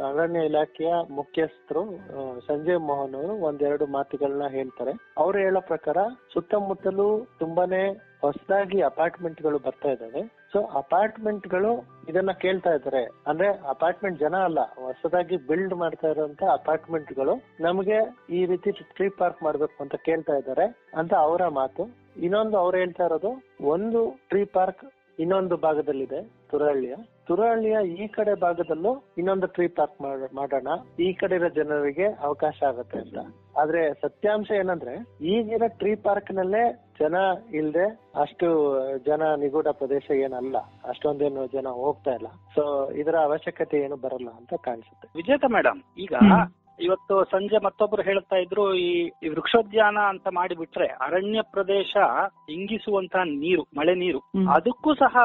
[0.07, 0.93] ಅರಣ್ಯ ಇಲಾಖೆಯ
[1.25, 1.83] ಮುಖ್ಯಸ್ಥರು
[2.47, 4.91] ಸಂಜಯ್ ಮೋಹನ್ ಅವರು ಒಂದೆರಡು ಮಾತುಗಳನ್ನ ಹೇಳ್ತಾರೆ.
[5.21, 5.97] ಅವ್ರು ಹೇಳೋ ಪ್ರಕಾರ
[6.33, 7.07] ಸುತ್ತಮುತ್ತಲು
[7.39, 7.81] ತುಂಬಾನೇ
[8.23, 10.21] ಹೊಸದಾಗಿ ಅಪಾರ್ಟ್ಮೆಂಟ್ಗಳು ಬರ್ತಾ ಇದ್ದಾವೆ.
[10.51, 11.71] ಸೊ ಅಪಾರ್ಟ್ಮೆಂಟ್ಗಳು
[12.09, 13.01] ಇದನ್ನ ಕೇಳ್ತಾ ಇದ್ದಾರೆ.
[13.29, 17.35] ಅಂದ್ರೆ ಅಪಾರ್ಟ್ಮೆಂಟ್ ಜನ ಅಲ್ಲ, ಹೊಸದಾಗಿ ಬಿಲ್ಡ್ ಮಾಡ್ತಾ ಇರುವಂತ ಅಪಾರ್ಟ್ಮೆಂಟ್ಗಳು
[17.67, 17.97] ನಮಗೆ
[18.37, 20.67] ಈ ರೀತಿ ಟ್ರೀ ಪಾರ್ಕ್ ಮಾಡ್ಬೇಕು ಅಂತ ಕೇಳ್ತಾ ಇದ್ದಾರೆ
[21.01, 21.85] ಅಂತ ಅವರ ಮಾತು.
[22.25, 23.33] ಇನ್ನೊಂದು ಅವ್ರು ಹೇಳ್ತಾ ಇರೋದು,
[23.75, 24.01] ಒಂದು
[24.31, 24.85] ಟ್ರೀ ಪಾರ್ಕ್
[25.23, 26.95] ಇನ್ನೊಂದು ಭಾಗದಲ್ಲಿದೆ ತುರಹಳ್ಳಿಯ
[27.27, 30.67] ತುರಹಳ್ಳಿಯ ಈ ಕಡೆ ಭಾಗದಲ್ಲೂ ಇನ್ನೊಂದು ಟ್ರೀ ಪಾರ್ಕ್ ಮಾಡೋಣ.
[30.99, 33.17] ಈ ಕಡೆ ಇರೋ ಜನರಿಗೆ ಅವಕಾಶ ಆಗುತ್ತೆ ಅಂತ.
[33.57, 37.15] ಆದ್ರೆ ಸತ್ಯಾಂಶ ಏನಂದ್ರೆ ಈಗಿನ ಟ್ರೀ ಪಾರ್ಕ್ ನಲ್ಲೇ ಜನ
[37.53, 37.85] ಇಲ್ದೆ
[38.21, 38.47] ಅಷ್ಟು
[38.97, 40.57] ಜನ ನಿಗೂಢ ಪ್ರದೇಶ ಏನಲ್ಲ.
[40.89, 42.27] ಅಷ್ಟೊಂದೇನು ಜನ ಹೋಗ್ತಾ ಇಲ್ಲ.
[42.27, 45.07] ಸೊ ಇದರ ಅವಶ್ಯಕತೆ ಏನು ಬರಲ್ಲ ಅಂತ ಕಾಣಿಸುತ್ತೆ.
[45.15, 46.13] ವಿಜೇತ ಮೇಡಮ್ ಈಗ.
[46.79, 48.89] ಇವತ್ತು ಸಂಜೆ ಮತ್ತೊಬ್ರು ಹೇಳ್ತಾ ಇದ್ರು ಈ
[49.29, 51.95] ವೃಕ್ಷೋದ್ಯಾನ ಅಂತ ಮಾಡಿಬಿಟ್ರೆ ಅರಣ್ಯ ಪ್ರದೇಶ
[52.49, 54.19] ಇಂಗಿಸುವಂತ ನೀರು ಮಳೆ ನೀರು.
[54.49, 55.15] ಅದಕ್ಕೂ ಸಹ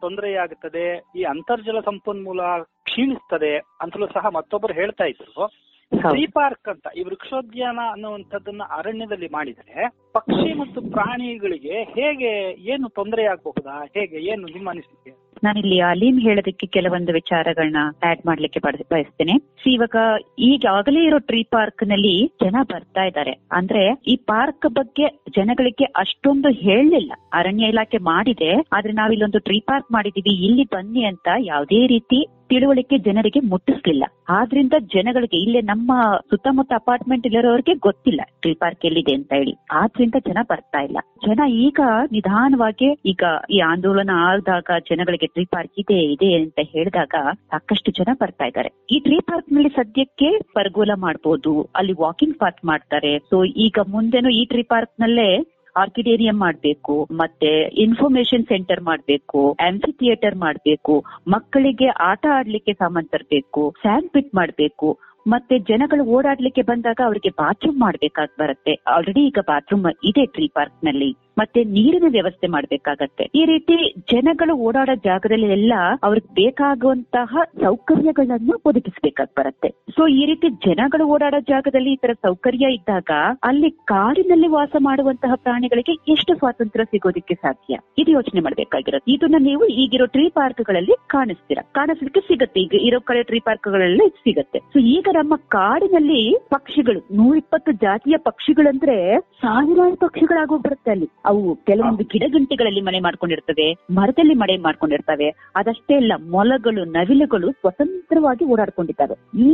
[0.00, 2.40] ತೊಂದರೆಯಾಗುತ್ತದೆ ಈ ಅಂತರ್ಜಲ ಸಂಪನ್ಮೂಲ
[2.84, 5.46] ಕ್ಷೀಣಿಸ್ತದೆ ಅಂತಲೂ ಸಹ ಮತ್ತೊಬ್ರು ಹೇಳ್ತಾ ಇದ್ರು.
[5.92, 13.84] ಟ್ರೀ ಪಾರ್ಕ್ ಅಂತ ಈ ವೃಕ್ಷೋದ್ಯಾನ ಅನ್ನುವಂಥದ್ದನ್ನ ಅರಣ್ಯದಲ್ಲಿ ಮಾಡಿದರೆ ಪಕ್ಷಿ ಮತ್ತು ಪ್ರಾಣಿಗಳಿಗೆ ಹೇಗೆ ಏನು ತೊಂದರೆ ಆಗಬಹುದಾ
[13.84, 15.10] ಹೇಗೆ ಏನು ನಿಮ್ಮ ಅನಿಸಿಕೆ?
[15.44, 17.76] ನಾನಿಲ್ಲಿ ಅಲೀಮ್ ಹೇಳೋದಕ್ಕೆ ಕೆಲವೊಂದು ವಿಚಾರಗಳನ್ನ
[18.10, 19.32] ಆಡ್ ಮಾಡ್ಲಿಕ್ಕೆ ಬಯಸ್ತೇನೆ.
[19.66, 19.96] ಇವಾಗ
[20.38, 23.30] ಈಗಾಗಲೇ ಇರೋ ಟ್ರೀ ಪಾರ್ಕ್ನಲ್ಲಿ ಜನ ಬರ್ತಾ ಇದ್ದಾರೆ.
[23.52, 27.12] ಅಂದ್ರೆ ಈ ಪಾರ್ಕ್ ಬಗ್ಗೆ ಜನಗಳಿಗೆ ಅಷ್ಟೊಂದು ಹೇಳಲಿಲ್ಲ.
[27.32, 33.40] ಅರಣ್ಯ ಇಲಾಖೆ ಮಾಡಿದೆ, ಆದ್ರೆ ನಾವಿಲ್ಲೊಂದು ಟ್ರೀ ಪಾರ್ಕ್ ಮಾಡಿದೀವಿ, ಇಲ್ಲಿ ಬನ್ನಿ ಅಂತ ಯಾವುದೇ ರೀತಿ ತಿಳುವಳಿಕೆ ಜನರಿಗೆ
[33.40, 34.04] ಮುಟ್ಟಿಸ್ಲಿಲ್ಲ.
[34.28, 35.92] ಆದ್ರಿಂದ ಜನಗಳಿಗೆ ಇಲ್ಲೇ ನಮ್ಮ
[36.30, 39.54] ಸುತ್ತಮುತ್ತ ಅಪಾರ್ಟ್ಮೆಂಟ್ ಇಲ್ಲಿರೋರಿಗೆ ಗೊತ್ತಿಲ್ಲ ಟ್ರೀ ಪಾರ್ಕ್ ಎಲ್ಲಿದೆ ಅಂತ ಹೇಳಿ.
[39.72, 40.98] ಆದ್ರಿಂದ ಜನ ಬರ್ತಾ ಇಲ್ಲ.
[41.26, 41.80] ಜನ ಈಗ
[42.12, 47.14] ನಿಧಾನವಾಗಿ ಈಗ ಈ ಆಂದೋಲನ ಆದಾಗ ಜನಗಳಿಗೆ ಟ್ರೀ ಪಾರ್ಕ್ ಇದೆ ಇದೆ ಅಂತ ಹೇಳಿದಾಗ
[47.50, 48.72] ಸಾಕಷ್ಟು ಜನ ಬರ್ತಾ ಇದ್ದಾರೆ.
[48.90, 53.18] ಈ ಟ್ರೀ ಪಾರ್ಕ್ನಲ್ಲಿ ಸದ್ಯಕ್ಕೆ ಪರ್ಗೋಲ ಮಾಡಬಹುದು ಅಲ್ಲಿ ವಾಕಿಂಗ್ ಪಾತ್ ಮಾಡ್ತಾರೆ.
[53.18, 55.30] ಸೊ ಈಗ ಮುಂದೆನೂ ಈ ಟ್ರೀ ಪಾರ್ಕ್ ನಲ್ಲೇ
[55.80, 57.50] ಆರ್ಕಿಡೇರಿಯಂ ಮಾಡಬೇಕು, ಮತ್ತೆ
[57.84, 60.94] ಇನ್ಫಾರ್ಮೇಶನ್ ಸೆಂಟರ್ ಮಾಡಬೇಕು ಆಂಫಿ ಥಿಯೇಟರ್ ಮಾಡಬೇಕು,
[61.34, 64.90] ಮಕ್ಕಳಿಗೆ ಆಟ ಆಡ್ಲಿಕ್ಕೆ ಸಾಮಾನ್ ತರಬೇಕು ಸ್ಯಾಂಡ್ ಪಿಟ್ ಮಾಡಬೇಕು,
[65.26, 68.74] ಮತ್ತೆ ಜನಗಳು ಓಡಾಡ್ಲಿಕ್ಕೆ ಬಂದಾಗ ಅವರಿಗೆ ಬಾತ್ರೂಮ್ ಮಾಡ್ಬೇಕಾಗ್ ಬರುತ್ತೆ.
[68.92, 71.10] ಆಲ್ರೆಡಿ ಈಗ ಬಾತ್ರೂಮ್ ಇದೆ ಟ್ರೀ ಪಾರ್ಕ್ನಲ್ಲಿ.
[71.38, 73.24] ಮತ್ತೆ ನೀರಿನ ವ್ಯವಸ್ಥೆ ಮಾಡಬೇಕಾಗತ್ತೆ.
[73.34, 73.76] ಈ ರೀತಿ
[74.12, 79.68] ಜನಗಳು ಓಡಾಡೋ ಜಾಗದಲ್ಲಿ ಎಲ್ಲ ಅವ್ರಿಗೆ ಬೇಕಾಗುವಂತಹ ಸೌಕರ್ಯಗಳನ್ನು ಒದಗಿಸಬೇಕಾಗಿ ಬರುತ್ತೆ.
[79.68, 83.10] ಸೊ ಈ ರೀತಿ ಜನಗಳು ಓಡಾಡೋ ಜಾಗದಲ್ಲಿ ಈ ತರ ಸೌಕರ್ಯ ಇದ್ದಾಗ
[83.44, 87.76] ಅಲ್ಲಿ ಕಾಡಿನಲ್ಲಿ ವಾಸ ಮಾಡುವಂತಹ ಪ್ರಾಣಿಗಳಿಗೆ ಎಷ್ಟು ಸ್ವಾತಂತ್ರ್ಯ ಸಿಗೋದಿಕ್ಕೆ ಸಾಧ್ಯ?
[87.98, 91.62] ಇದು ಯೋಚನೆ ಮಾಡಬೇಕಾಗಿರುತ್ತೆ ಇದನ್ನ ನೀವು ಈಗಿರೋ ಟ್ರೀ ಪಾರ್ಕ್ಗಳಲ್ಲಿ ಕಾಣಿಸ್ತೀರಾ.
[91.74, 92.60] ಕಾಣಿಸ್ಲಿಕ್ಕೆ ಸಿಗುತ್ತೆ.
[92.60, 94.58] ಈಗ ಇರೋ ಕಡೆ ಟ್ರೀ ಪಾರ್ಕ್ಗಳಲ್ಲಿ ಸಿಗುತ್ತೆ.
[94.72, 101.08] ಸೊ ಈಗ ನಮ್ಮ ಕಾಡಿನಲ್ಲಿ ಪಕ್ಷಿಗಳು, ನೂರಿಪ್ಪತ್ತು ಜಾತಿಯ ಪಕ್ಷಿಗಳಂದ್ರೆ ಸಾವಿರಾರು ಪಕ್ಷಿಗಳಾಗೋಗ್ಬರುತ್ತೆ ಅಲ್ಲಿ.
[101.30, 105.28] ಅವು ಕೆಲವೊಂದು ಗಿಡಗಂಟಿಗಳಲ್ಲಿ ಮನೆ ಮಾಡ್ಕೊಂಡಿರ್ತವೆ ಮರದಲ್ಲಿ ಮನೆ ಮಾಡ್ಕೊಂಡಿರ್ತವೆ.
[105.56, 109.16] ಅದಷ್ಟೇ ಅಲ್ಲ ಮೊಲಗಳು ನವಿಲುಗಳು ಸ್ವತಂತ್ರವಾಗಿ ಓಡಾಡ್ಕೊಂಡಿದ್ದಾವೆ.
[109.48, 109.52] ಈ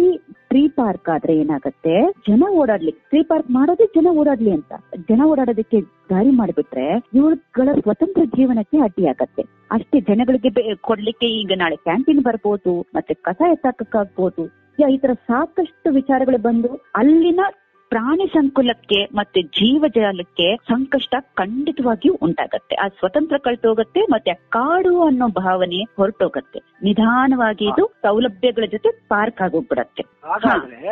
[0.50, 1.94] ಟ್ರೀ ಪಾರ್ಕ್ ಆದ್ರೆ ಏನಾಗತ್ತೆ
[2.28, 4.72] ಜನ ಓಡಾಡ್ಲಿಕ್ಕೆ ಟ್ರೀ ಪಾರ್ಕ್ ಮಾಡೋದೇ ಜನ ಓಡಾಡ್ಲಿ ಅಂತ.
[5.10, 6.86] ಜನ ಓಡಾಡೋದಕ್ಕೆ ದಾರಿ ಮಾಡಿಬಿಟ್ರೆ
[7.18, 9.44] ಇವುಗಳ ಸ್ವತಂತ್ರ ಜೀವನಕ್ಕೆ ಅಡ್ಡಿಯಾಗತ್ತೆ.
[9.70, 10.50] ಅಷ್ಟೇ ಜನಗಳಿಗೆ
[10.82, 14.44] ಕೊಡ್ಲಿಕ್ಕೆ ಈಗ ನಾಳೆ ಕ್ಯಾಂಟೀನ್ ಬರ್ಬೋದು ಮತ್ತೆ ಕಸ ಎತ್ತಾಕಕ್ಕಾಗ್ಬೋದು
[14.92, 17.40] ಈ ತರ ಸಾಕಷ್ಟು ವಿಚಾರಗಳು ಬಂದು ಅಲ್ಲಿನ
[17.88, 22.74] ಪ್ರಾಣಿ ಸಂಕುಲಕ್ಕೆ ಮತ್ತೆ ಜೀವಜಾಲಕ್ಕೆ ಸಂಕಷ್ಟ ಖಂಡಿತವಾಗಿಯೂ ಉಂಟಾಗತ್ತೆ.
[22.74, 26.60] ಆ ಸ್ವತಂತ್ರ ಕಳ್ತೋಗತ್ತೆ ಮತ್ತೆ ಕಾಡು ಅನ್ನೋ ಭಾವನೆ ಹೊರಟೋಗತ್ತೆ.
[26.82, 30.04] ನಿಧಾನವಾಗಿ ಇದು ಸೌಲಭ್ಯಗಳ ಜೊತೆ ಪಾರ್ಕ್ ಆಗೋಗ್ಬಿಡತ್ತೆ.
[30.24, 30.82] ಹಾಗಾದ್ರೆ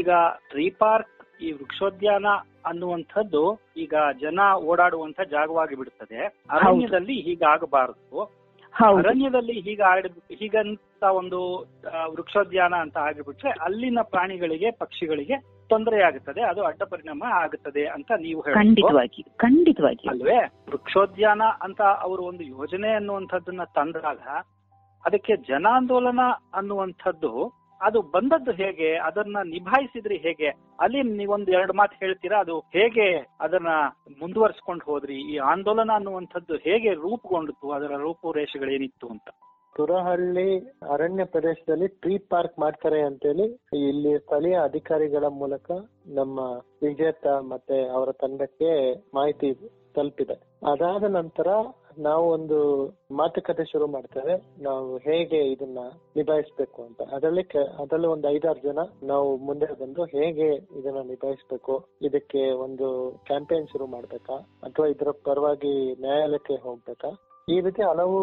[0.00, 0.10] ಈಗ
[0.50, 1.10] ಟ್ರೀ ಪಾರ್ಕ್
[1.42, 2.26] ಈ ವೃಕ್ಷೋದ್ಯಾನ
[2.66, 3.42] ಅನ್ನುವಂಥದ್ದು
[3.76, 6.20] ಈಗ ಜನ ಓಡಾಡುವಂತ ಜಾಗವಾಗಿ ಬಿಡುತ್ತದೆ
[6.50, 8.43] ಅರಣ್ಯದಲ್ಲಿ ಹೀಗಾಗಬಾರದು.
[8.82, 10.06] ಅರಣ್ಯದಲ್ಲಿ ಹೀಗ ಆಡ್
[10.38, 11.40] ಹೀಗಂತ ಒಂದು
[12.10, 15.36] ವೃಕ್ಷೋದ್ಯಾನ ಅಂತ ಆಗಿಬಿಟ್ರೆ ಅಲ್ಲಿನ ಪ್ರಾಣಿಗಳಿಗೆ ಪಕ್ಷಿಗಳಿಗೆ
[15.68, 16.40] ತೊಂದರೆ ಆಗುತ್ತದೆ.
[16.42, 20.08] ಅದು ಅಡ್ಡ ಪರಿಣಾಮ ಆಗುತ್ತದೆ ಅಂತ ನೀವು ಖಂಡಿತವಾಗಿ ಖಂಡಿತವಾಗಿ.
[20.08, 20.38] ಅಲ್ವೇ?
[20.70, 24.20] ವೃಕ್ಷೋದ್ಯಾನ ಅಂತ ಅವರು ಒಂದು ಯೋಜನೆ ಅನ್ನುವಂಥದ್ದನ್ನ ತಂದಾಗ
[25.04, 26.20] ಅದಕ್ಕೆ ಜನಾಂದೋಲನ
[26.54, 30.50] ಅನ್ನುವಂಥದ್ದು ಅದು ಬಂದದ್ದು ಹೇಗೆ, ಅದನ್ನ ನಿಭಾಯಿಸಿದ್ರಿ ಹೇಗೆ,
[30.80, 32.40] ಅಲ್ಲಿ ನೀವೊಂದು ಎರಡು ಮಾತು ಹೇಳ್ತೀರಾ?
[32.40, 33.08] ಅದು ಹೇಗೆ
[33.40, 33.72] ಅದನ್ನ
[34.20, 35.18] ಮುಂದುವರ್ಸ್ಕೊಂಡು ಹೋದ್ರಿ?
[35.32, 39.28] ಈ ಆಂದೋಲನ ಅನ್ನುವಂಥದ್ದು ಹೇಗೆ ರೂಪುಗೊಂಡಿತು ಅದರ ರೂಪುರೇಷೆಗಳೇನಿತ್ತು ಅಂತ.
[39.76, 40.48] ತುರಹಳ್ಳಿ
[40.90, 43.46] ಅರಣ್ಯ ಪ್ರದೇಶದಲ್ಲಿ ಟ್ರೀ ಪಾರ್ಕ್ ಮಾಡ್ತಾರೆ ಅಂತೇಳಿ
[43.88, 45.70] ಇಲ್ಲಿ ಸ್ಥಳೀಯ ಅಧಿಕಾರಿಗಳ ಮೂಲಕ
[46.06, 46.38] ನಮ್ಮ
[46.82, 48.70] ವಿಜೇತ ಮತ್ತೆ ಅವರ ತಂಡಕ್ಕೆ
[49.14, 49.48] ಮಾಹಿತಿ
[49.94, 50.36] ತಲುಪಿದೆ.
[50.72, 51.48] ಅದಾದ ನಂತರ
[51.98, 52.58] ನಾವು ಒಂದು
[53.18, 54.34] ಮಾತುಕತೆ ಶುರು ಮಾಡ್ತೇವೆ.
[54.62, 55.80] ನಾವು ಹೇಗೆ ಇದನ್ನ
[56.16, 57.00] ನಿಭಾಯಿಸ್ಬೇಕು ಅಂತ.
[57.16, 57.44] ಅದರಲ್ಲಿ
[57.82, 60.48] ಅದರಲ್ಲಿ ಒಂದು ಐದಾರು ಜನ ನಾವು ಮುಂದೆ ಬಂದು ಹೇಗೆ
[60.78, 62.88] ಇದನ್ನ ನಿಭಾಯಿಸ್ಬೇಕು, ಇದಕ್ಕೆ ಒಂದು
[63.26, 67.10] ಕ್ಯಾಂಪೇನ್ ಶುರು ಮಾಡ್ಬೇಕಾ, ಅಥವಾ ಇದರ ಪರವಾಗಿ ನ್ಯಾಯಾಲಯಕ್ಕೆ ಹೋಗ್ಬೇಕಾ,
[67.48, 68.18] ಈ ರೀತಿ ಹಲವು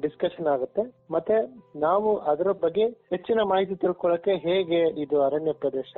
[0.00, 0.82] ಡಿಸ್ಕಷನ್ ಆಗುತ್ತೆ.
[1.10, 1.36] ಮತ್ತೆ
[1.80, 5.92] ನಾವು ಅದರ ಬಗ್ಗೆ ಹೆಚ್ಚಿನ ಮಾಹಿತಿ ತಿಳ್ಕೊಳ್ಳಕ್ಕೆ ಹೇಗೆ ಇದು ಅರಣ್ಯ ಪ್ರದೇಶ,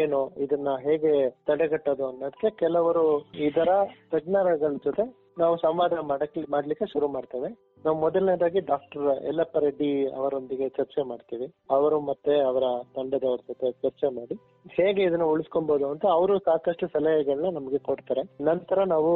[0.00, 1.14] ಏನು, ಇದನ್ನ ಹೇಗೆ
[1.46, 3.06] ತಡೆಗಟ್ಟೋದು ಅನ್ನೋದಕ್ಕೆ ಕೆಲವರು
[3.48, 3.72] ಇದರ
[4.12, 4.54] ತಜ್ಞರ
[4.86, 5.06] ಜೊತೆ
[5.40, 7.48] ನಾವು ಸಂವಾದ ಮಾಡಕ್ಕೆ ಮಾಡ್ಲಿಕ್ಕೆ ಶುರು ಮಾಡ್ತೇವೆ.
[7.84, 11.46] ನಾವು ಮೊದಲನೇದಾಗಿ ಡಾಕ್ಟರ್ ಯಲ್ಲಪ್ಪ ರೆಡ್ಡಿ ಅವರೊಂದಿಗೆ ಚರ್ಚೆ ಮಾಡ್ತೀವಿ.
[11.70, 12.62] ಅವರು ಮತ್ತೆ ಅವರ
[12.96, 14.36] ತಂಡದವರ ಜೊತೆ ಚರ್ಚೆ ಮಾಡಿ
[14.70, 18.44] ಹೇಗೆ ಇದನ್ನ ಉಳಿಸ್ಕೊಬಹುದು ಅಂತ ಅವರು ಸಾಕಷ್ಟು ಸಲಹೆಗಳನ್ನ ನಮಗೆ ಕೊಡ್ತಾರೆ.
[18.44, 19.12] ನಂತರ ನಾವು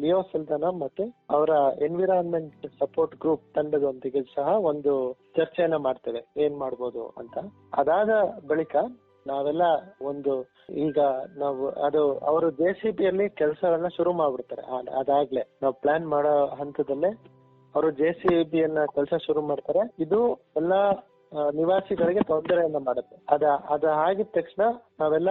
[0.00, 1.50] ಲಿಯೋ ಸಲ್ದಾನ ಮತ್ತೆ ಅವರ
[1.82, 4.94] ಎನ್ವಿರಾನ್ಮೆಂಟ್ ಸಪೋರ್ಟ್ ಗ್ರೂಪ್ ತಂಡದೊಂದಿಗೆ ಸಹ ಒಂದು
[5.36, 6.22] ಚರ್ಚೆಯನ್ನ ಮಾಡ್ತೇವೆ.
[6.44, 7.38] ಏನ್ ಮಾಡ್ಬೋದು ಅಂತ.
[7.76, 8.10] ಅದಾದ
[8.48, 8.76] ಬಳಿಕ
[9.26, 9.62] ನಾವೆಲ್ಲ
[10.02, 10.98] ಒಂದು ಈಗ
[11.36, 14.62] ನಾವು ಅದು ಅವರು ಜೆ ಯಲ್ಲಿ ಕೆಲಸಗಳನ್ನ ಶುರು ಮಾಡ್ಬಿಡ್ತಾರೆ.
[14.98, 17.10] ಅದಾಗ್ಲೇ ನಾವು ಪ್ಲಾನ್ ಮಾಡೋ ಹಂತದಲ್ಲೇ
[17.74, 18.08] ಅವರು ಜೆ
[18.58, 19.94] ಯನ್ನ ಕೆಲಸ ಶುರು ಮಾಡ್ತಾರೆ.
[19.98, 20.80] ಇದು ಎಲ್ಲಾ
[21.58, 23.16] ನಿವಾಸಿಗಳಿಗೆ ತೊಂದರೆಯನ್ನ ಮಾಡುತ್ತೆ.
[23.34, 24.62] ಅದ ಅದ ಆಗಿದ ತಕ್ಷಣ
[25.00, 25.30] ನಾವೆಲ್ಲ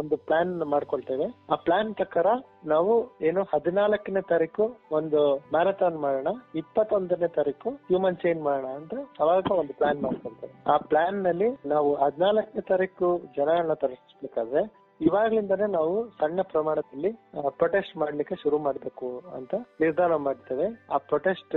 [0.00, 1.26] ಒಂದು ಪ್ಲಾನ್ ಮಾಡ್ಕೊಳ್ತೇವೆ.
[1.52, 2.26] ಆ ಪ್ಲಾನ್ ಪ್ರಕಾರ
[2.72, 2.94] ನಾವು
[3.28, 4.64] ಏನು ಹದಿನಾಲ್ಕನೇ ತಾರೀಕು
[4.98, 5.20] ಒಂದು
[5.54, 6.28] ಮ್ಯಾರಥಾನ್ ಮಾಡೋಣ,
[6.62, 10.52] ಇಪ್ಪತ್ತೊಂದನೇ ತಾರೀಕು ಹ್ಯೂಮನ್ ಚೈನ್ ಮಾಡೋಣ ಅಂತ ಅವಾಗ ಒಂದು ಪ್ಲಾನ್ ಮಾಡ್ಕೊಳ್ತೇವೆ.
[10.72, 14.62] ಆ ಪ್ಲಾನ್ನಲ್ಲಿ ನಾವು ಹದಿನಾಲ್ಕನೇ ತಾರೀಕು ಜನಗಳನ್ನ ತರಿಸ್ಬೇಕಾದ್ರೆ
[15.00, 17.10] ಇವಾಗ್ಲಿಂದಾನೇ ನಾವು ಸಣ್ಣ ಪ್ರಮಾಣದಲ್ಲಿ
[17.58, 20.66] ಪ್ರೊಟೆಸ್ಟ್ ಮಾಡ್ಲಿಕ್ಕೆ ಶುರು ಮಾಡ್ಬೇಕು ಅಂತ ನಿರ್ಧಾರ ಮಾಡ್ತೇವೆ.
[20.94, 21.56] ಆ ಪ್ರೊಟೆಸ್ಟ್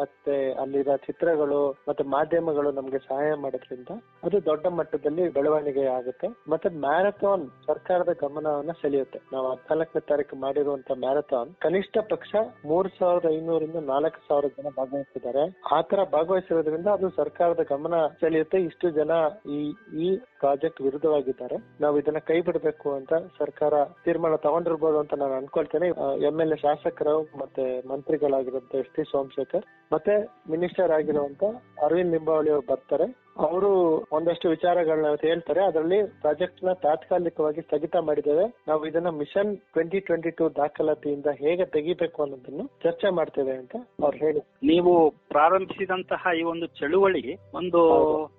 [0.00, 3.88] ಮತ್ತೆ ಅಲ್ಲಿರೋ ಚಿತ್ರಗಳು ಮತ್ತೆ ಮಾಧ್ಯಮಗಳು ನಮ್ಗೆ ಸಹಾಯ ಮಾಡೋದ್ರಿಂದ
[4.24, 6.28] ಅದು ದೊಡ್ಡ ಮಟ್ಟದಲ್ಲಿ ಬೆಳವಣಿಗೆ ಆಗುತ್ತೆ.
[6.48, 9.20] ಮತ್ತೆ ಮ್ಯಾರಥಾನ್ ಸರ್ಕಾರದ ಗಮನವನ್ನ ಸೆಳೆಯುತ್ತೆ.
[9.32, 12.34] ನಾವು ಹದಿನಾಲ್ಕನೇ ತಾರೀಕು ಮಾಡಿರುವಂತ ಮ್ಯಾರಥಾನ್ ಕನಿಷ್ಠ ಪಕ್ಷ
[12.64, 15.44] ಮೂರ್ ಸಾವಿರದ ಐನೂರಿಂದ ನಾಲ್ಕು ಸಾವಿರ ಜನ ಭಾಗವಹಿಸಿದ್ದಾರೆ.
[15.76, 18.60] ಆ ತರ ಭಾಗವಹಿಸಿರೋದ್ರಿಂದ ಅದು ಸರ್ಕಾರದ ಗಮನ ಸೆಳೆಯುತ್ತೆ.
[18.70, 19.10] ಇಷ್ಟು ಜನ
[19.58, 19.60] ಈ
[20.04, 20.08] ಈ
[20.40, 21.56] ಪ್ರಾಜೆಕ್ಟ್ ವಿರುದ್ಧವಾಗಿದ್ದಾರೆ.
[21.80, 23.74] ನಾವು ಇದನ್ನ ಕೈ ಬಿಡಬೇಕು ಅಂತ ಸರ್ಕಾರ
[24.04, 25.86] ತೀರ್ಮಾನ ತಗೊಂಡಿರ್ಬೋದು ಅಂತ ನಾನು ಅನ್ಕೊಳ್ತೇನೆ.
[26.28, 29.64] ಎಂ ಎಲ್ ಎ ಶಾಸಕರು ಮತ್ತೆ ಮಂತ್ರಿಗಳಾಗಿರುವಂತ ಎಸ್ ಟಿ ಸೋಮಶೇಖರ್
[29.94, 30.14] ಮತ್ತೆ
[30.52, 31.42] ಮಿನಿಸ್ಟರ್ ಆಗಿರುವಂತ
[31.86, 33.06] ಅರವಿಂದ್ ಲಿಂಬಾವಳಿ ಅವರು ಬರ್ತಾರೆ.
[33.36, 33.68] ಅವರು
[34.12, 35.60] ಒಂದಷ್ಟು ವಿಚಾರಗಳನ್ನ ಹೇಳ್ತಾರೆ.
[35.60, 38.44] ಅದರಲ್ಲಿ ಪ್ರಾಜೆಕ್ಟ್ನ ತಾತ್ಕಾಲಿಕವಾಗಿ ಸ್ಥಗಿತ ಮಾಡಿದ್ದೇವೆ.
[38.68, 44.40] ನಾವು ಇದನ್ನ ಮಿಷನ್ ಟ್ವೆಂಟಿ ಟ್ವೆಂಟಿ ಟೂ ದಾಖಲಾತಿಯಿಂದ ಹೇಗೆ ತೆಗಿಬೇಕು ಅನ್ನೋದನ್ನು ಚರ್ಚೆ ಮಾಡ್ತೇವೆ ಅಂತ ಅವ್ರು ಹೇಳಿ
[44.62, 47.80] ನೀವು ಪ್ರಾರಂಭಿಸಿದಂತಹ ಈ ಒಂದು ಚಳುವಳಿ ಒಂದು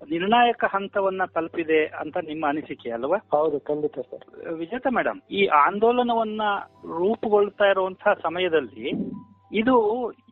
[0.10, 3.18] ನಿರ್ಣಾಯಕ ಹಂತವನ್ನ ತಲುಪಿದೆ ಅಂತ ನಿಮ್ಮ ಅನಿಸಿಕೆ ಅಲ್ವಾ?
[3.32, 4.26] ಹೌದು ಖಂಡಿತ ಸರ್.
[4.54, 6.42] ವಿಜೇತ ಮೇಡಮ್ ಈ ಆಂದೋಲನವನ್ನ
[6.98, 8.88] ರೂಪುಗೊಳ್ತಾ ಇರುವಂತಹ ಸಮಯದಲ್ಲಿ
[9.52, 9.74] ಇದು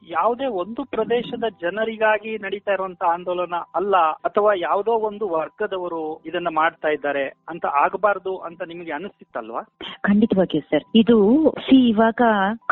[0.03, 3.95] ಯಾವುದೇ ಒಂದು ಪ್ರದೇಶದ ಜನರಿಗಾಗಿ ನಡೀತಾ ಇರುವಂತ ಆಂದೋಲನ ಅಲ್ಲ,
[4.29, 9.61] ಅಥವಾ ಯಾವುದೋ ಒಂದು ವರ್ಗದವರು ಇದನ್ನ ಮಾಡ್ತಾ ಇದ್ದಾರೆ ಅಂತ ಆಗಬಾರ್ದು ಅಂತ ನಿಮಗೆ ಅನಿಸ್ತಿತ್ತಲ್ವಾ?
[10.07, 10.85] ಖಂಡಿತವಾಗಿ ಸರ್.
[10.95, 11.17] ಇದು
[11.65, 12.21] ಸಿ, ಇವಾಗ